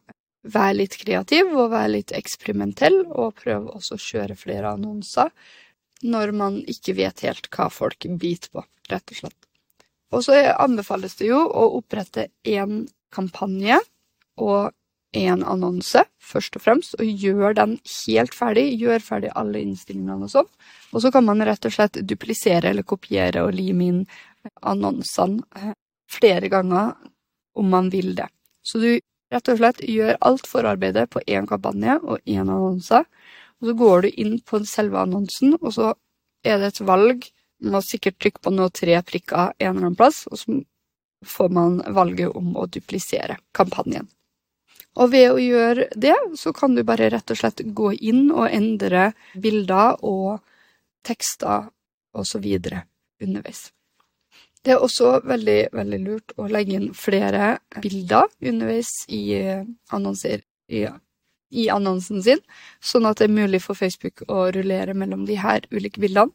være 0.43 0.77
litt 0.79 0.97
kreativ 1.01 1.51
og 1.53 1.71
vær 1.73 1.89
litt 1.91 2.13
eksperimentell, 2.15 3.03
og 3.09 3.37
prøv 3.41 3.69
også 3.75 3.97
å 3.97 4.03
kjøre 4.05 4.39
flere 4.39 4.73
annonser 4.75 5.31
når 6.01 6.31
man 6.33 6.57
ikke 6.69 6.95
vet 6.97 7.21
helt 7.27 7.47
hva 7.53 7.67
folk 7.69 8.07
biter 8.17 8.49
på, 8.49 8.63
rett 8.89 9.13
og 9.13 9.19
slett. 9.19 9.37
Og 10.11 10.25
så 10.25 10.37
anbefales 10.59 11.13
det 11.19 11.29
jo 11.29 11.39
å 11.45 11.67
opprette 11.77 12.31
én 12.47 12.87
kampanje 13.13 13.77
og 14.41 14.71
én 15.15 15.43
annonse, 15.43 16.03
først 16.23 16.55
og 16.55 16.63
fremst, 16.63 16.95
og 16.99 17.05
gjør 17.05 17.55
den 17.55 17.77
helt 17.83 18.35
ferdig. 18.35 18.65
Gjør 18.79 19.03
ferdig 19.03 19.31
alle 19.35 19.61
innstillingene 19.61 20.27
og 20.27 20.31
sånn. 20.31 20.49
Og 20.91 21.03
så 21.03 21.11
kan 21.13 21.27
man 21.27 21.43
rett 21.47 21.67
og 21.67 21.75
slett 21.75 21.99
duplisere 22.07 22.71
eller 22.71 22.87
kopiere 22.87 23.43
og 23.45 23.55
lime 23.55 23.87
inn 23.91 24.01
annonsene 24.65 25.43
eh, 25.59 25.73
flere 26.11 26.49
ganger 26.51 26.95
om 27.59 27.67
man 27.71 27.91
vil 27.91 28.15
det. 28.15 28.27
Så 28.63 28.79
du 28.79 28.91
rett 29.31 29.51
og 29.51 29.59
slett 29.59 29.83
gjør 29.87 30.19
alt 30.27 30.47
forarbeidet 30.49 31.07
på 31.13 31.21
én 31.27 31.47
kampanje 31.49 31.97
og 32.03 32.19
én 32.25 32.43
annonse, 32.45 33.03
og 33.61 33.69
så 33.69 33.75
går 33.77 34.01
du 34.01 34.09
inn 34.23 34.39
på 34.45 34.61
selve 34.67 35.01
annonsen, 35.01 35.55
og 35.61 35.73
så 35.75 35.93
er 36.43 36.61
det 36.61 36.71
et 36.71 36.83
valg. 36.87 37.27
Man 37.61 37.77
må 37.77 37.83
sikkert 37.85 38.17
trykke 38.19 38.41
på 38.41 38.53
noe 38.55 38.73
tre 38.73 38.97
prikker 39.05 39.51
en 39.51 39.67
eller 39.67 39.85
annen 39.85 39.97
plass, 39.99 40.23
og 40.31 40.41
så 40.41 40.61
får 41.25 41.51
man 41.53 41.77
valget 41.93 42.33
om 42.33 42.55
å 42.57 42.65
duplisere 42.65 43.37
kampanjen. 43.53 44.09
Og 44.99 45.11
ved 45.13 45.29
å 45.31 45.39
gjøre 45.39 45.87
det, 45.95 46.15
så 46.35 46.51
kan 46.55 46.73
du 46.75 46.83
bare 46.83 47.11
rett 47.13 47.31
og 47.31 47.39
slett 47.39 47.61
gå 47.63 47.93
inn 47.93 48.31
og 48.33 48.49
endre 48.49 49.11
bilder 49.39 50.01
og 50.03 50.41
tekster 51.07 51.69
videre 52.41 52.83
underveis. 53.21 53.69
Det 54.61 54.75
er 54.75 54.83
også 54.85 55.15
veldig, 55.25 55.71
veldig 55.73 55.99
lurt 56.03 56.33
å 56.37 56.47
legge 56.51 56.75
inn 56.77 56.91
flere 56.93 57.55
bilder 57.81 58.27
underveis 58.45 58.91
i, 59.09 59.23
annonser, 59.89 60.43
i, 60.69 60.83
i 61.49 61.63
annonsen 61.73 62.21
sin, 62.21 62.43
sånn 62.77 63.09
at 63.09 63.17
det 63.17 63.29
er 63.29 63.39
mulig 63.39 63.63
for 63.63 63.79
Facebook 63.79 64.21
å 64.29 64.51
rullere 64.53 64.93
mellom 64.93 65.25
de 65.25 65.39
her 65.41 65.65
ulike 65.73 66.03
bildene. 66.03 66.29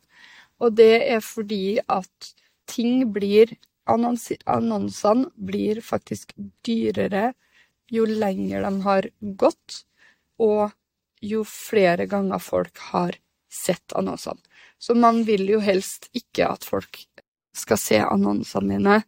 Og 0.58 0.74
det 0.74 1.04
er 1.06 1.22
fordi 1.22 1.78
at 1.86 2.34
ting 2.70 3.06
blir 3.14 3.54
Annonsene 3.86 5.28
blir 5.38 5.78
faktisk 5.78 6.32
dyrere 6.66 7.28
jo 7.94 8.02
lenger 8.08 8.64
de 8.64 8.80
har 8.82 9.06
gått, 9.38 9.84
og 10.42 10.72
jo 11.22 11.44
flere 11.46 12.08
ganger 12.10 12.42
folk 12.42 12.82
har 12.90 13.14
sett 13.46 13.94
annonsene. 13.94 14.42
Så 14.82 14.96
man 14.98 15.22
vil 15.28 15.46
jo 15.48 15.60
helst 15.62 16.10
ikke 16.18 16.48
at 16.50 16.66
folk 16.66 16.98
skal 17.56 17.80
se 17.80 18.00
annonsene 18.04 19.00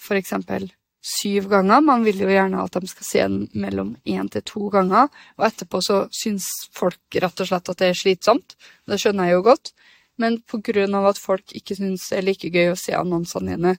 for 0.00 0.18
eksempel 0.18 0.68
syv 1.04 1.48
ganger. 1.52 1.82
Man 1.84 2.04
vil 2.06 2.22
jo 2.24 2.30
gjerne 2.32 2.62
at 2.64 2.76
de 2.80 2.88
skal 2.88 3.06
se 3.06 3.24
den 3.24 3.48
mellom 3.52 3.94
én 4.08 4.30
til 4.32 4.44
to 4.48 4.70
ganger, 4.72 5.10
og 5.36 5.48
etterpå 5.48 5.82
så 5.84 6.04
syns 6.14 6.48
folk 6.72 7.18
rett 7.20 7.42
og 7.44 7.50
slett 7.50 7.68
at 7.68 7.82
det 7.82 7.90
er 7.90 7.98
slitsomt. 7.98 8.56
Det 8.88 9.00
skjønner 9.00 9.28
jeg 9.28 9.38
jo 9.38 9.44
godt. 9.50 9.74
Men 10.16 10.38
av 10.94 11.06
at 11.10 11.18
folk 11.18 11.52
ikke 11.52 11.76
syns 11.76 12.08
det 12.08 12.18
er 12.18 12.26
like 12.28 12.48
gøy 12.48 12.72
å 12.72 12.78
se 12.78 12.94
annonsene 12.94 13.56
dine 13.56 13.76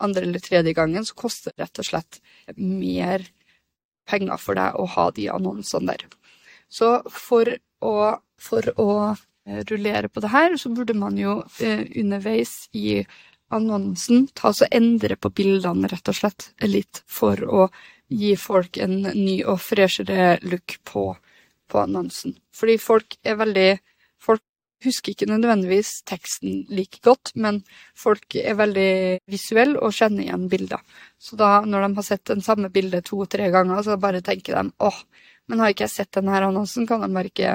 andre 0.00 0.22
eller 0.22 0.40
tredje 0.40 0.72
gangen, 0.72 1.04
så 1.04 1.14
koster 1.14 1.52
det 1.52 1.64
rett 1.64 1.80
og 1.80 1.88
slett 1.88 2.20
mer 2.56 3.24
penger 4.08 4.40
for 4.40 4.56
deg 4.56 4.76
å 4.76 4.86
ha 4.94 5.10
de 5.16 5.28
annonsene 5.32 5.92
der. 5.92 6.06
Så 6.70 7.00
for 7.10 7.48
å, 7.84 7.94
for 8.40 8.70
å 8.80 8.90
eh, 9.10 9.60
rullere 9.68 10.08
på 10.08 10.22
det 10.22 10.30
her, 10.32 10.56
så 10.56 10.72
burde 10.72 10.96
man 10.96 11.18
jo 11.20 11.40
eh, 11.60 11.84
underveis 12.00 12.68
i 12.72 13.02
annonsen 13.54 14.28
ta 14.36 14.52
og 14.52 14.74
endre 14.74 15.16
på 15.16 15.32
bildene, 15.34 15.88
rett 15.90 16.10
og 16.10 16.16
slett, 16.16 16.50
litt, 16.66 17.02
for 17.06 17.40
å 17.44 17.68
gi 18.10 18.34
folk 18.38 18.78
en 18.82 19.02
ny 19.14 19.40
og 19.46 19.60
freshere 19.62 20.36
look 20.42 20.78
på, 20.86 21.04
på 21.70 21.82
annonsen. 21.82 22.36
Fordi 22.54 22.78
folk 22.82 23.18
er 23.22 23.40
veldig 23.40 23.70
Folk 24.20 24.42
husker 24.84 25.14
ikke 25.14 25.30
nødvendigvis 25.30 26.02
teksten 26.04 26.66
like 26.68 26.98
godt, 27.04 27.30
men 27.40 27.62
folk 27.96 28.36
er 28.36 28.58
veldig 28.58 28.90
visuelle 29.32 29.80
og 29.80 29.94
kjenner 29.96 30.26
igjen 30.26 30.44
bilder. 30.52 30.82
Så 31.16 31.38
da, 31.40 31.62
når 31.64 31.86
de 31.86 31.96
har 31.96 32.04
sett 32.04 32.26
den 32.28 32.44
samme 32.44 32.68
bildet 32.68 33.08
to-tre 33.08 33.48
ganger, 33.48 33.80
så 33.80 33.96
bare 33.96 34.20
tenker 34.24 34.58
de 34.58 34.74
åh, 34.76 34.98
men 35.48 35.64
har 35.64 35.72
ikke 35.72 35.86
jeg 35.86 35.94
sett 35.94 36.12
denne 36.18 36.36
annonsen, 36.36 36.84
kan 36.84 37.00
de 37.00 37.08
bare 37.16 37.32
ikke 37.32 37.48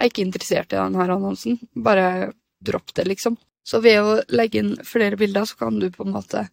Jeg 0.00 0.06
er 0.06 0.10
ikke 0.10 0.22
interessert 0.24 0.72
i 0.72 0.78
denne 0.78 1.04
annonsen. 1.12 1.58
Bare 1.76 2.32
dropp 2.64 2.94
det, 2.96 3.04
liksom. 3.04 3.34
Så 3.66 3.80
ved 3.84 4.00
å 4.00 4.16
legge 4.32 4.62
inn 4.62 4.72
flere 4.86 5.18
bilder, 5.20 5.44
så 5.44 5.58
kan 5.60 5.78
du 5.80 5.90
på 5.92 6.06
en 6.06 6.14
måte 6.14 6.46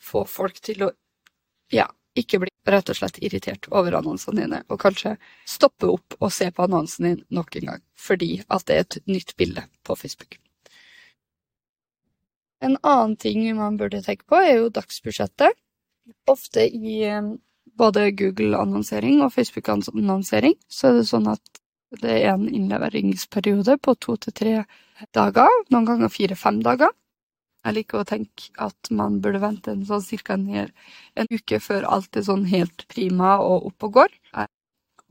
få 0.00 0.24
folk 0.28 0.60
til 0.64 0.84
å 0.86 0.90
ja, 1.72 1.86
ikke 2.18 2.40
bli 2.42 2.50
rett 2.70 2.90
og 2.92 2.98
slett 2.98 3.18
irritert 3.24 3.68
over 3.70 3.96
annonsene 3.98 4.44
dine, 4.44 4.60
og 4.68 4.80
kanskje 4.82 5.16
stoppe 5.48 5.88
opp 5.90 6.16
og 6.18 6.32
se 6.34 6.50
på 6.52 6.66
annonsen 6.66 7.08
din 7.08 7.20
nok 7.32 7.56
en 7.60 7.72
gang, 7.72 7.82
fordi 7.98 8.40
at 8.48 8.66
det 8.68 8.76
er 8.76 8.86
et 8.86 8.98
nytt 9.10 9.36
bilde 9.40 9.66
på 9.86 9.96
Facebook. 9.98 10.38
En 12.60 12.76
annen 12.82 13.16
ting 13.16 13.46
man 13.56 13.78
burde 13.80 14.02
tenke 14.04 14.26
på, 14.28 14.36
er 14.36 14.58
jo 14.58 14.72
dagsbudsjettet. 14.74 15.56
Ofte 16.28 16.66
i 16.66 16.98
eh, 17.08 17.30
både 17.78 18.10
Google-annonsering 18.18 19.22
og 19.24 19.32
Facebook-annonsering 19.32 20.58
så 20.68 20.90
er 20.90 20.98
det 20.98 21.08
sånn 21.08 21.30
at 21.30 21.59
det 21.98 22.16
er 22.22 22.32
en 22.34 22.46
innleveringsperiode 22.46 23.76
på 23.82 23.94
to 23.98 24.16
til 24.22 24.34
tre 24.36 24.54
dager, 25.16 25.50
noen 25.72 25.88
ganger 25.88 26.12
fire-fem 26.12 26.60
dager. 26.62 26.92
Jeg 27.66 27.76
liker 27.76 28.00
å 28.00 28.08
tenke 28.08 28.52
at 28.62 28.88
man 28.94 29.18
burde 29.20 29.42
vente 29.42 29.72
en 29.74 29.82
sånn 29.84 30.04
cirka 30.04 30.36
en, 30.38 30.70
en 31.18 31.28
uke 31.28 31.58
før 31.60 31.84
alt 31.96 32.16
er 32.16 32.24
sånn 32.24 32.46
helt 32.48 32.86
prima 32.88 33.36
og 33.42 33.68
opp 33.72 33.88
og 33.88 33.98
går. 33.98 34.14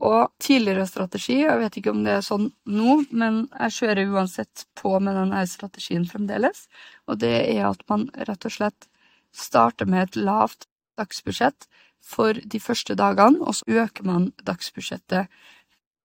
Og 0.00 0.32
tidligere 0.40 0.86
strategi, 0.88 1.42
jeg 1.42 1.60
vet 1.60 1.76
ikke 1.76 1.92
om 1.92 2.00
det 2.06 2.14
er 2.16 2.24
sånn 2.24 2.48
nå, 2.72 2.96
men 3.12 3.42
jeg 3.52 3.76
kjører 3.76 4.14
uansett 4.16 4.64
på 4.80 4.94
med 5.04 5.18
denne 5.18 5.42
strategien 5.46 6.06
fremdeles, 6.08 6.64
og 7.06 7.20
det 7.20 7.34
er 7.52 7.66
at 7.68 7.84
man 7.92 8.08
rett 8.16 8.48
og 8.48 8.54
slett 8.54 8.88
starter 9.36 9.86
med 9.86 10.08
et 10.08 10.18
lavt 10.24 10.64
dagsbudsjett 10.98 11.68
for 12.00 12.32
de 12.32 12.60
første 12.64 12.96
dagene, 12.96 13.44
og 13.44 13.60
så 13.60 13.82
øker 13.84 14.08
man 14.08 14.30
dagsbudsjettet 14.48 15.28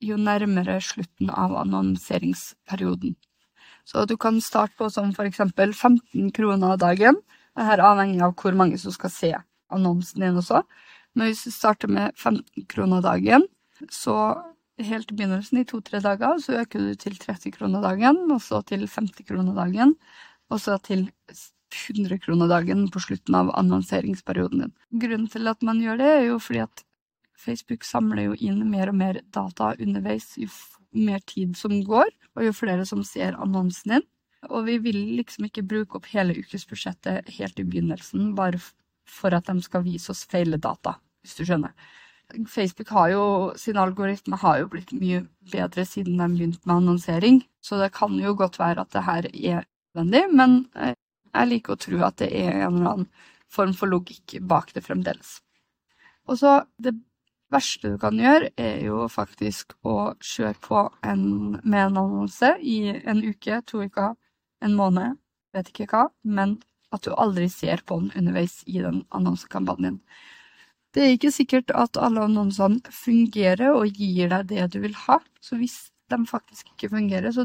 jo 0.04 0.18
nærmere 0.18 0.80
slutten 0.84 1.30
av 1.30 1.56
annonseringsperioden. 1.60 3.16
Så 3.86 4.06
du 4.10 4.16
kan 4.18 4.42
starte 4.42 4.74
på 4.78 4.90
som 4.90 5.14
eksempel 5.22 5.74
15 5.74 6.32
kroner 6.34 6.78
dagen. 6.82 7.20
Dette 7.56 7.78
er 7.78 7.86
avhengig 7.86 8.24
av 8.25 8.34
hvor 8.42 8.58
mange 8.58 8.80
som 8.82 8.92
skal 8.92 9.14
se 9.14 9.32
annonsen 9.72 10.25
din 10.25 10.42
også. 10.42 10.64
Men 11.16 11.30
hvis 11.30 11.46
du 11.48 11.54
starter 11.54 11.92
med 11.92 12.16
15 12.18 12.66
kroner 12.72 13.02
dagen, 13.06 13.46
så 13.92 14.36
helt 14.82 15.12
i 15.12 15.16
begynnelsen, 15.16 15.62
i 15.62 15.68
to-tre 15.68 16.02
dager, 16.04 16.40
så 16.44 16.60
øker 16.62 16.80
du 16.80 16.96
til 17.00 17.16
30 17.20 17.54
kroner 17.56 17.84
dagen, 17.86 18.25
og 18.32 18.42
så 18.44 18.62
til 18.68 18.88
50 18.88 19.28
kroner 19.28 19.56
dagen, 19.56 19.96
og 20.52 20.60
så 20.60 20.78
til 20.84 21.08
100 21.75 22.20
kroner 22.24 22.50
dagen 22.52 22.86
på 22.92 23.02
slutten 23.04 23.38
av 23.38 23.54
annonseringsperioden 23.60 24.66
din. 24.66 24.75
Grunnen 25.02 25.32
til 25.32 25.48
at 25.52 25.64
man 25.64 25.82
gjør 25.84 26.02
det, 26.02 26.12
er 26.12 26.28
jo 26.30 26.40
fordi 26.40 26.64
at 26.66 26.85
Facebook 27.38 27.84
samler 27.86 28.30
jo 28.30 28.38
inn 28.39 28.63
mer 28.70 28.92
og 28.92 28.98
mer 29.00 29.20
data 29.36 29.74
underveis 29.82 30.34
jo 30.39 30.50
mer 30.96 31.20
tid 31.27 31.58
som 31.60 31.74
går, 31.84 32.12
og 32.38 32.48
jo 32.48 32.54
flere 32.56 32.86
som 32.88 33.04
ser 33.04 33.36
annonsen 33.42 33.98
din. 33.98 34.08
Og 34.50 34.68
vi 34.68 34.77
vil 34.80 34.98
liksom 35.18 35.48
ikke 35.48 35.65
bruke 35.65 36.00
opp 36.00 36.08
hele 36.12 36.36
ukesbudsjettet 36.38 37.32
helt 37.38 37.60
i 37.60 37.65
begynnelsen, 37.65 38.34
bare 38.38 38.62
for 39.10 39.36
at 39.36 39.50
de 39.50 39.62
skal 39.65 39.84
vise 39.86 40.12
oss 40.13 40.25
feile 40.30 40.60
data, 40.62 40.96
hvis 41.24 41.38
du 41.39 41.46
skjønner. 41.46 41.74
Facebook 42.50 42.89
har 42.89 43.12
jo, 43.13 43.24
sin 43.60 43.77
algoritme 43.77 44.38
har 44.42 44.60
jo 44.63 44.70
blitt 44.72 44.94
mye 44.98 45.25
bedre 45.51 45.86
siden 45.86 46.18
de 46.18 46.30
begynte 46.34 46.62
med 46.65 46.80
annonsering, 46.80 47.42
så 47.62 47.77
det 47.82 47.92
kan 47.94 48.15
jo 48.22 48.34
godt 48.38 48.58
være 48.60 48.82
at 48.82 48.94
det 48.96 49.04
her 49.06 49.27
er 49.34 49.65
nødvendig, 49.94 50.24
men 50.34 50.56
eh, 50.75 50.96
jeg 51.36 51.51
liker 51.51 51.75
å 51.75 51.82
tro 51.86 52.01
at 52.08 52.18
det 52.22 52.32
er 52.34 52.63
en 52.65 52.80
eller 52.80 52.92
annen 52.94 53.10
form 53.51 53.75
for 53.77 53.92
logikk 53.92 54.39
bak 54.42 54.74
det 54.74 54.84
fremdeles. 54.86 55.39
Og 56.25 56.39
så 56.42 56.58
det 56.82 56.96
verste 57.54 57.92
du 57.94 57.98
kan 58.02 58.18
gjøre, 58.20 58.52
er 58.58 58.80
jo 58.86 59.06
faktisk 59.12 59.75
å 59.86 60.14
kjøre 60.24 60.60
på 60.64 60.86
en, 61.06 61.25
med 61.64 61.82
en 61.88 62.00
annonse 62.04 62.56
i 62.62 62.80
en 62.98 63.22
uke, 63.24 63.62
to 63.70 63.84
uker, 63.86 64.16
en 64.66 64.78
måned, 64.78 65.20
vet 65.56 65.70
ikke 65.72 65.90
hva, 65.92 66.08
men 66.24 66.58
at 66.96 67.06
du 67.06 67.14
aldri 67.14 67.48
ser 67.52 67.84
på 67.86 68.00
den 68.00 68.14
underveis 68.16 68.62
i 68.66 68.80
den 68.84 69.04
annonsekampanjen. 69.16 70.00
Det 70.96 71.04
er 71.04 71.18
ikke 71.18 71.34
sikkert 71.36 71.74
at 71.75 72.00
alle 72.00 72.24
annonsene 72.24 72.94
fungerer 72.94 73.75
og 73.75 73.98
gir 74.00 74.32
deg 74.32 74.48
det 74.54 74.70
du 74.72 74.80
vil 74.86 74.96
ha. 75.06 75.20
Så 75.44 75.60
hvis 75.60 75.90
de 76.12 76.22
faktisk 76.30 76.70
ikke 76.72 76.94
fungerer, 76.94 77.34
så 77.36 77.44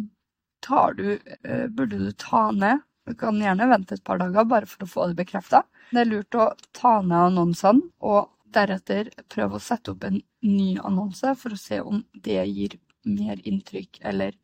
du, 0.95 1.19
eh, 1.42 1.66
burde 1.66 1.99
du 1.99 2.12
ta 2.12 2.50
ned. 2.52 2.85
Du 3.09 3.14
kan 3.14 3.40
gjerne 3.40 3.66
vente 3.66 3.95
et 3.97 4.04
par 4.04 4.21
dager 4.21 4.45
bare 4.45 4.66
for 4.66 4.85
å 4.85 4.90
få 4.90 5.07
det 5.09 5.16
bekrefta. 5.19 5.64
Det 5.90 6.04
er 6.04 6.11
lurt 6.12 6.35
å 6.38 6.52
ta 6.76 7.00
ned 7.02 7.33
annonsene 7.33 7.90
og 8.07 8.30
deretter 8.54 9.11
prøve 9.33 9.59
å 9.59 9.62
sette 9.62 9.95
opp 9.95 10.04
en 10.09 10.21
ny 10.47 10.71
annonse 10.78 11.35
for 11.38 11.54
å 11.54 11.61
se 11.61 11.80
om 11.80 12.04
det 12.14 12.42
gir 12.50 12.78
mer 13.04 13.40
inntrykk 13.49 14.00
eller 14.11 14.37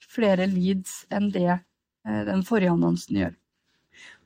flere 0.00 0.46
leads 0.50 1.04
enn 1.12 1.30
det 1.34 1.48
eh, 1.50 2.22
den 2.28 2.44
forrige 2.46 2.74
annonsen 2.74 3.20
gjør. 3.22 3.34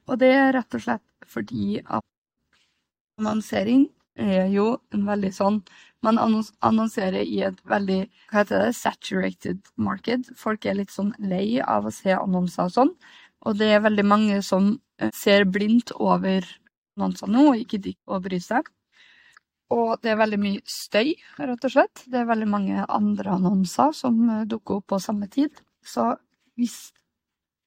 Og 0.08 0.18
det 0.22 0.32
er 0.34 0.52
rett 0.56 0.74
og 0.74 0.84
slett 0.84 1.28
fordi 1.28 1.80
at 1.84 2.04
annonsering 3.18 3.88
er 4.18 4.48
jo 4.50 4.78
en 4.94 5.04
veldig 5.06 5.30
sånn 5.34 5.60
Man 6.06 6.18
annonserer 6.22 7.24
i 7.26 7.40
et 7.42 7.56
veldig 7.66 8.04
hva 8.30 8.36
heter 8.36 8.60
det, 8.62 8.74
saturated 8.78 9.64
market. 9.74 10.28
Folk 10.38 10.62
er 10.62 10.76
litt 10.78 10.92
sånn 10.94 11.10
lei 11.18 11.58
av 11.58 11.88
å 11.88 11.90
se 11.90 12.14
annonser 12.14 12.68
og 12.68 12.74
sånn. 12.76 12.92
Og 13.42 13.58
det 13.58 13.72
er 13.74 13.82
veldig 13.82 14.04
mange 14.06 14.36
som 14.46 14.76
eh, 15.02 15.10
ser 15.10 15.42
blindt 15.50 15.90
over 15.98 16.46
annonser 16.94 17.32
nå 17.34 17.48
og 17.50 17.64
ikke 17.64 17.80
gidder 17.80 18.14
å 18.14 18.20
bry 18.22 18.38
seg. 18.42 18.70
Og 19.74 19.98
det 20.00 20.12
er 20.12 20.20
veldig 20.20 20.38
mye 20.40 20.60
støy, 20.68 21.14
rett 21.36 21.64
og 21.66 21.72
slett. 21.74 22.04
Det 22.08 22.22
er 22.22 22.30
veldig 22.30 22.48
mange 22.48 22.84
andre 22.88 23.34
annonser 23.36 23.92
som 23.96 24.30
eh, 24.30 24.46
dukker 24.48 24.80
opp 24.80 24.86
på 24.94 24.98
samme 25.02 25.28
tid. 25.32 25.50
Så 25.84 26.16
hvis 26.56 26.92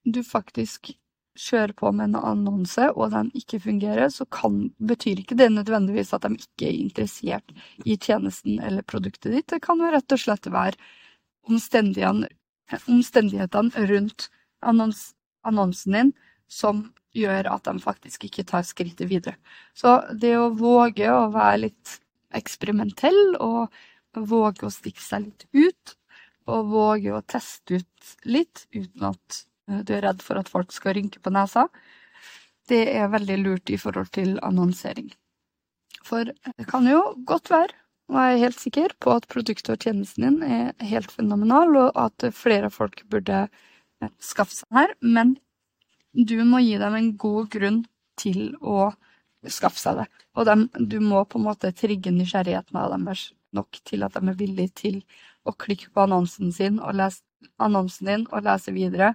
du 0.02 0.22
faktisk 0.26 0.90
kjører 1.38 1.72
på 1.78 1.92
med 1.94 2.10
en 2.10 2.18
annonse, 2.18 2.90
og 2.92 3.10
den 3.14 3.30
ikke 3.38 3.62
fungerer, 3.62 4.10
så 4.12 4.26
kan, 4.26 4.74
betyr 4.82 5.22
ikke 5.22 5.38
det 5.38 5.48
nødvendigvis 5.54 6.12
at 6.16 6.22
de 6.26 6.34
ikke 6.36 6.66
er 6.68 6.80
interessert 6.80 7.54
i 7.86 7.96
tjenesten 7.96 8.60
eller 8.60 8.82
produktet 8.82 9.32
ditt. 9.32 9.48
Det 9.54 9.62
kan 9.64 9.80
jo 9.80 9.92
rett 9.94 10.12
og 10.12 10.20
slett 10.20 10.46
være 10.52 10.76
omstendighetene, 11.48 12.28
rundt 13.88 14.28
annons, 14.62 15.14
annonsen 15.48 15.92
din 15.96 16.12
som 16.52 16.92
gjør 17.16 17.50
at 17.52 17.68
de 17.68 17.76
faktisk 17.82 18.26
ikke 18.28 18.46
tar 18.48 18.66
skrittet 18.66 19.10
videre. 19.10 19.36
Så 19.74 20.00
det 20.12 20.34
å 20.38 20.52
våge 20.56 21.08
å 21.12 21.28
være 21.34 21.64
litt 21.66 21.98
eksperimentell, 22.32 23.36
og 23.40 23.72
våge 24.16 24.68
å 24.68 24.72
stikke 24.72 25.02
seg 25.04 25.28
litt 25.28 25.46
ut, 25.52 25.96
og 26.48 26.72
våge 26.72 27.14
å 27.14 27.24
teste 27.24 27.80
ut 27.80 28.12
litt 28.28 28.66
uten 28.72 29.10
at 29.12 29.42
Eh, 29.72 29.82
du 29.86 29.94
er 29.96 30.06
redd 30.06 30.22
for 30.24 30.40
at 30.40 30.50
folk 30.52 30.72
skal 30.74 30.96
rynke 30.98 31.22
på 31.22 31.32
nesa. 31.34 31.68
Det 32.68 32.84
er 32.94 33.12
veldig 33.12 33.38
lurt 33.42 33.70
i 33.70 33.78
forhold 33.80 34.12
til 34.14 34.36
annonsering. 34.46 35.12
For 36.06 36.26
det 36.26 36.66
kan 36.70 36.86
jo 36.88 37.02
godt 37.28 37.50
være, 37.52 37.76
og 38.10 38.18
jeg 38.18 38.34
er 38.34 38.42
helt 38.42 38.60
sikker 38.60 38.94
på 39.02 39.14
at 39.14 39.28
produktet 39.30 39.70
og 39.74 39.84
tjenesten 39.84 40.26
din 40.26 40.42
er 40.42 40.88
helt 40.90 41.12
fenomenal, 41.14 41.76
og 41.86 41.98
at 41.98 42.26
flere 42.34 42.70
folk 42.74 43.04
burde 43.10 43.46
eh, 43.46 44.12
skaffe 44.22 44.56
seg 44.56 44.68
den 44.70 44.82
her, 44.82 44.94
men 45.00 45.36
du 46.12 46.36
må 46.44 46.60
gi 46.62 46.76
dem 46.80 46.96
en 46.98 47.10
god 47.16 47.50
grunn 47.52 47.82
til 48.20 48.54
å 48.60 48.92
skaffe 49.48 49.80
seg 49.80 50.02
det. 50.02 50.08
Og 50.38 50.46
dem, 50.46 50.68
du 50.76 51.00
må 51.02 51.24
på 51.24 51.40
en 51.40 51.48
måte 51.48 51.72
trigge 51.74 52.12
nysgjerrigheten 52.14 52.78
av 52.78 52.94
dem 52.94 53.08
nok 53.52 53.80
til 53.84 54.04
at 54.06 54.14
de 54.16 54.28
er 54.30 54.38
villige 54.38 54.74
til 54.84 55.02
å 55.44 55.54
klikke 55.58 55.90
på 55.92 56.04
annonsen 56.04 56.52
sin 56.54 56.78
og 56.80 56.94
lese 57.00 57.24
annonsen 57.62 58.06
din 58.06 58.26
og 58.30 58.44
lese 58.46 58.74
videre 58.74 59.14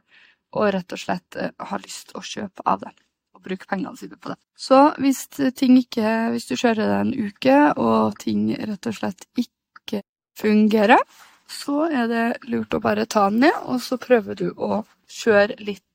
og 0.55 0.71
rett 0.75 0.95
og 0.95 1.01
slett 1.01 1.37
ha 1.37 1.79
lyst 1.83 2.09
til 2.09 2.19
å 2.19 2.25
kjøpe 2.25 2.65
av 2.65 2.83
det. 2.85 2.93
Og 3.35 3.43
bruke 3.45 3.67
pengene 3.69 3.99
sine 3.99 4.17
på 4.17 4.31
det. 4.31 4.37
Så 4.57 4.79
hvis 4.97 5.27
ikke 5.37 6.31
Hvis 6.33 6.47
du 6.47 6.55
kjører 6.55 6.87
det 6.87 6.99
en 7.01 7.13
uke, 7.13 7.57
og 7.77 8.17
ting 8.19 8.49
rett 8.55 8.87
og 8.87 8.95
slett 8.95 9.27
ikke 9.37 10.01
fungerer, 10.37 10.99
så 11.47 11.87
er 11.87 12.07
det 12.07 12.25
lurt 12.49 12.73
å 12.73 12.79
bare 12.79 13.05
ta 13.05 13.29
den 13.29 13.39
ned, 13.45 13.55
og 13.65 13.81
så 13.81 13.97
prøver 13.97 14.35
du 14.35 14.51
å 14.57 14.83
kjøre 15.07 15.55
litt 15.59 15.83
eh, 15.83 15.86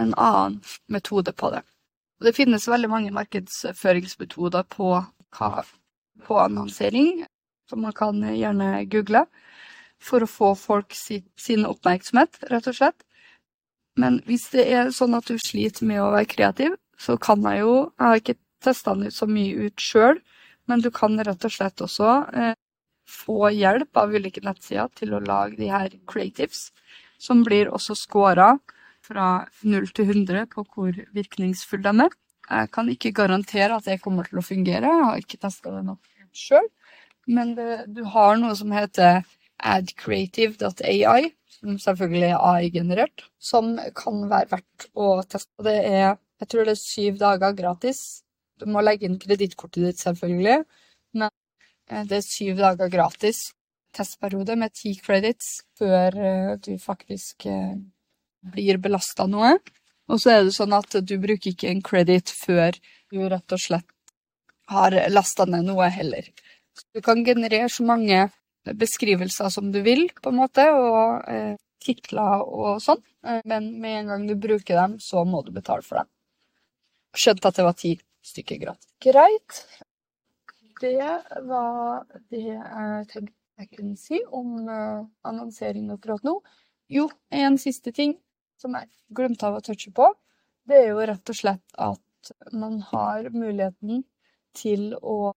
en 0.00 0.14
annen 0.14 0.60
metode 0.88 1.32
på 1.32 1.50
det. 1.52 1.62
Og 2.20 2.28
det 2.28 2.36
finnes 2.36 2.68
veldig 2.68 2.90
mange 2.90 3.14
markedsføringsmetoder 3.14 4.66
på, 4.70 4.90
på 6.26 6.38
annonsering, 6.38 7.24
som 7.68 7.82
man 7.82 7.96
kan 7.96 8.22
gjerne 8.22 8.84
google, 8.92 9.24
for 10.02 10.24
å 10.24 10.30
få 10.30 10.52
folk 10.58 10.94
sin 10.94 11.66
oppmerksomhet, 11.66 12.40
rett 12.50 12.68
og 12.70 12.78
slett. 12.78 13.04
Men 13.98 14.20
hvis 14.26 14.48
det 14.54 14.64
er 14.72 14.94
sånn 14.94 15.14
at 15.18 15.28
du 15.28 15.36
sliter 15.40 15.86
med 15.88 16.00
å 16.02 16.12
være 16.14 16.30
kreativ, 16.30 16.76
så 16.98 17.18
kan 17.18 17.42
jeg 17.48 17.64
jo 17.64 17.74
Jeg 17.98 18.06
har 18.06 18.20
ikke 18.20 18.38
testa 18.62 18.94
den 18.94 19.10
så 19.10 19.26
mye 19.26 19.66
ut 19.66 19.82
sjøl, 19.82 20.20
men 20.70 20.80
du 20.80 20.90
kan 20.94 21.18
rett 21.18 21.44
og 21.44 21.52
slett 21.52 21.82
også 21.82 22.10
eh, 22.38 22.54
få 23.08 23.50
hjelp 23.50 23.98
av 23.98 24.14
ulike 24.14 24.44
nettsider 24.46 24.90
til 24.94 25.14
å 25.16 25.22
lage 25.24 25.58
de 25.58 25.68
her 25.72 25.90
creatives, 26.06 26.70
som 27.18 27.42
blir 27.42 27.70
også 27.70 27.96
scora 27.98 28.54
fra 29.06 29.26
0 29.62 29.88
til 29.96 30.10
100 30.10 30.46
på 30.52 30.64
hvor 30.74 30.96
virkningsfull 31.14 31.82
den 31.84 32.04
er. 32.06 32.16
Jeg 32.48 32.70
kan 32.74 32.88
ikke 32.90 33.14
garantere 33.16 33.76
at 33.76 33.86
det 33.86 34.00
kommer 34.02 34.26
til 34.28 34.40
å 34.40 34.44
fungere, 34.44 34.88
jeg 34.88 35.06
har 35.08 35.20
ikke 35.20 35.40
testa 35.44 35.70
det 35.74 35.84
nok 35.86 36.10
sjøl, 36.36 36.66
men 37.30 37.54
det, 37.56 37.84
du 37.94 38.02
har 38.14 38.36
noe 38.40 38.54
som 38.58 38.72
heter 38.74 39.22
adcreative.ai, 39.62 41.30
som 41.54 41.78
selvfølgelig 41.78 42.28
er 42.32 42.42
AI-generert, 42.42 43.24
som 43.38 43.76
kan 43.98 44.24
være 44.30 44.50
verdt 44.56 44.88
å 44.98 45.14
teste. 45.22 45.54
Det 45.62 45.76
er, 45.86 46.16
jeg 46.42 46.50
tror 46.50 46.66
det 46.66 46.74
er 46.74 46.82
syv 46.82 47.20
dager 47.22 47.54
gratis. 47.56 48.02
Du 48.58 48.66
må 48.70 48.82
legge 48.82 49.06
inn 49.06 49.20
kredittkortet 49.22 49.86
ditt, 49.86 50.02
selvfølgelig, 50.02 50.58
men 51.14 51.30
eh, 51.30 52.02
det 52.10 52.18
er 52.18 52.26
syv 52.26 52.58
dager 52.58 52.90
gratis 52.90 53.50
testperiode 53.96 54.56
med 54.56 54.72
ti 54.76 54.94
credits 55.04 55.62
før 55.78 56.16
eh, 56.16 56.52
du 56.64 56.76
faktisk 56.80 57.46
eh, 57.46 57.76
blir 58.42 58.78
belasta 58.82 59.26
noe. 59.30 59.56
Og 60.10 60.20
så 60.20 60.34
er 60.34 60.44
det 60.46 60.54
sånn 60.56 60.74
at 60.76 60.96
du 61.06 61.16
bruker 61.22 61.52
ikke 61.52 61.70
en 61.70 61.82
credit 61.84 62.32
før 62.34 62.76
du 63.12 63.22
rett 63.30 63.54
og 63.54 63.60
slett 63.60 63.88
har 64.72 64.94
lasta 65.12 65.46
ned 65.48 65.66
noe 65.68 65.88
heller. 65.92 66.28
Du 66.94 67.02
kan 67.04 67.24
generere 67.24 67.68
så 67.70 67.84
mange 67.84 68.28
beskrivelser 68.64 69.50
som 69.52 69.72
du 69.74 69.80
vil, 69.84 70.06
på 70.22 70.30
en 70.30 70.38
måte, 70.38 70.64
og 70.72 71.28
eh, 71.28 71.54
titler 71.82 72.44
og 72.46 72.80
sånn. 72.82 73.02
Eh, 73.26 73.42
men 73.48 73.72
med 73.82 73.98
en 74.00 74.12
gang 74.12 74.26
du 74.30 74.36
bruker 74.38 74.78
dem, 74.78 74.98
så 75.02 75.24
må 75.28 75.42
du 75.46 75.52
betale 75.54 75.84
for 75.86 76.02
dem. 76.02 76.10
Skjønte 77.12 77.50
at 77.50 77.58
det 77.58 77.66
var 77.66 77.76
ti 77.76 77.92
stykker 78.24 78.60
gratis. 78.62 78.88
Greit. 79.02 79.62
Det 80.82 81.12
var 81.46 82.02
det 82.32 82.42
jeg 82.48 83.06
tenkte 83.10 83.38
jeg 83.60 83.68
kunne 83.76 83.98
si 84.00 84.18
om 84.34 84.64
uh, 84.66 85.04
annonsering 85.28 85.90
akkurat 85.92 86.24
nå. 86.26 86.38
Jo, 86.90 87.04
en 87.30 87.58
siste 87.60 87.92
ting 87.94 88.16
som 88.62 88.78
jeg 88.78 88.90
glemte 89.14 89.48
av 89.48 89.58
å 89.58 89.64
touche 89.64 89.92
på. 89.94 90.08
Det 90.68 90.78
er 90.78 90.90
jo 90.92 91.06
rett 91.10 91.34
og 91.34 91.38
slett 91.38 91.78
at 91.90 92.32
man 92.54 92.80
har 92.92 93.28
muligheten 93.34 94.04
til 94.56 94.92
å 95.02 95.32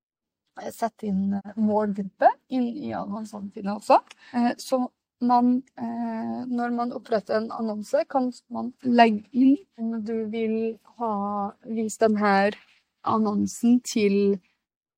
sette 0.71 1.09
inn 1.09 1.35
eh, 1.35 1.55
målgruppe 1.59 2.29
inn 2.55 2.69
i 2.69 2.93
annonsene 2.95 3.51
sine 3.53 3.75
også. 3.75 3.99
Eh, 4.37 4.51
så 4.61 4.85
man, 5.25 5.57
eh, 5.79 6.41
når 6.47 6.75
man 6.75 6.93
oppretter 6.95 7.39
en 7.39 7.51
annonse, 7.55 8.05
kan 8.09 8.31
man 8.53 8.71
legge 8.83 9.25
inn 9.33 9.57
om 9.79 9.97
du 10.05 10.15
vil 10.31 10.57
ha 10.99 11.51
vist 11.65 12.03
denne 12.03 12.51
annonsen 13.05 13.79
til 13.85 14.37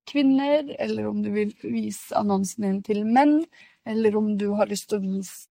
kvinner, 0.08 0.64
eller 0.80 1.08
om 1.08 1.22
du 1.22 1.30
vil 1.34 1.52
vise 1.62 2.16
annonsen 2.16 2.64
din 2.64 2.82
til 2.82 3.04
menn, 3.06 3.42
eller 3.88 4.16
om 4.16 4.32
du 4.40 4.50
har 4.56 4.70
lyst 4.70 4.88
til 4.90 5.00
å 5.00 5.04
vise 5.04 5.47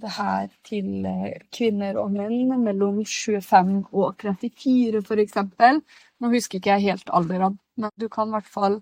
det 0.00 0.12
her 0.16 0.48
til 0.64 1.04
kvinner 1.52 1.98
og 2.00 2.14
menn 2.14 2.52
mellom 2.62 3.02
25 3.04 3.90
og 3.92 4.22
34, 4.22 5.02
for 5.04 5.20
eksempel. 5.20 5.82
Nå 6.20 6.30
husker 6.32 6.60
ikke 6.60 6.76
jeg 6.76 6.92
helt 6.92 7.12
alderen, 7.12 7.58
men 7.76 7.92
du 8.00 8.08
kan 8.12 8.30
i 8.30 8.36
hvert 8.36 8.48
fall 8.48 8.78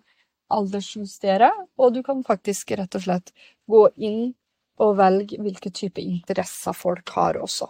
aldersjustere, 0.51 1.51
og 1.79 1.94
du 1.94 2.03
kan 2.07 2.23
faktisk 2.27 2.73
rett 2.79 2.94
og 2.99 3.05
slett 3.07 3.35
gå 3.70 3.85
inn 3.96 4.33
og 4.81 4.96
velge 4.99 5.38
hvilke 5.42 5.70
type 5.75 6.03
interesser 6.03 6.75
folk 6.77 7.12
har 7.16 7.38
også. 7.42 7.68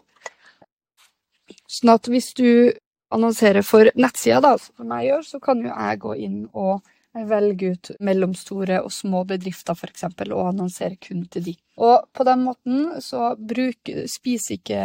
Sånn 1.66 1.92
at 1.96 2.08
hvis 2.10 2.32
du 2.38 2.70
annonserer 3.10 3.66
for 3.66 3.90
nettsida, 3.98 4.40
da, 4.44 4.54
som 4.60 4.92
jeg 4.96 5.10
gjør, 5.10 5.26
så 5.26 5.40
kan 5.42 5.64
jo 5.64 5.72
jeg 5.72 6.02
gå 6.04 6.16
inn 6.26 6.40
og 6.52 6.86
velge 7.14 7.72
ut 7.74 7.90
mellomstore 8.00 8.80
og 8.84 8.92
små 8.94 9.24
bedrifter, 9.28 9.74
f.eks., 9.74 10.06
og 10.30 10.48
annonsere 10.48 10.98
kun 11.02 11.24
til 11.32 11.50
de. 11.50 11.54
Og 11.80 12.06
på 12.14 12.26
den 12.28 12.44
måten 12.46 13.00
så 13.02 13.34
bruk, 13.36 13.90
spiser 14.10 14.58
ikke 14.58 14.82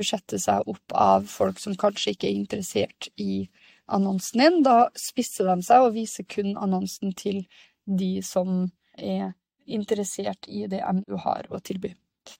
budsjettet 0.00 0.42
seg 0.44 0.68
opp 0.70 0.94
av 0.96 1.26
folk 1.28 1.60
som 1.60 1.76
kanskje 1.78 2.14
ikke 2.14 2.28
er 2.30 2.38
interessert 2.38 3.10
i 3.20 3.46
annonsen 3.90 4.44
din. 4.44 4.60
Da 4.66 4.90
spisser 4.98 5.48
de 5.50 5.66
seg 5.66 5.86
og 5.86 5.94
viser 5.96 6.28
kun 6.28 6.56
annonsen 6.60 7.14
til 7.18 7.44
de 7.84 8.18
som 8.24 8.68
er 8.96 9.32
interessert 9.70 10.48
i 10.48 10.66
det 10.70 10.82
du 11.06 11.16
har 11.20 11.48
å 11.50 11.60
tilby. 11.64 11.94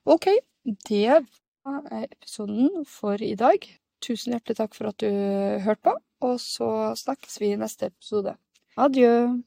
OK, 0.04 0.28
det 0.88 1.20
var 1.64 1.86
episoden 2.02 2.84
for 2.88 3.20
i 3.22 3.34
dag. 3.38 3.64
Tusen 4.00 4.34
hjertelig 4.34 4.56
takk 4.60 4.76
for 4.76 4.90
at 4.90 5.02
du 5.02 5.10
hørte 5.64 5.84
på, 5.90 5.96
og 6.24 6.38
så 6.40 6.70
snakkes 6.96 7.40
vi 7.40 7.52
i 7.52 7.60
neste 7.60 7.90
episode. 7.90 8.36
Adieu. 8.76 9.44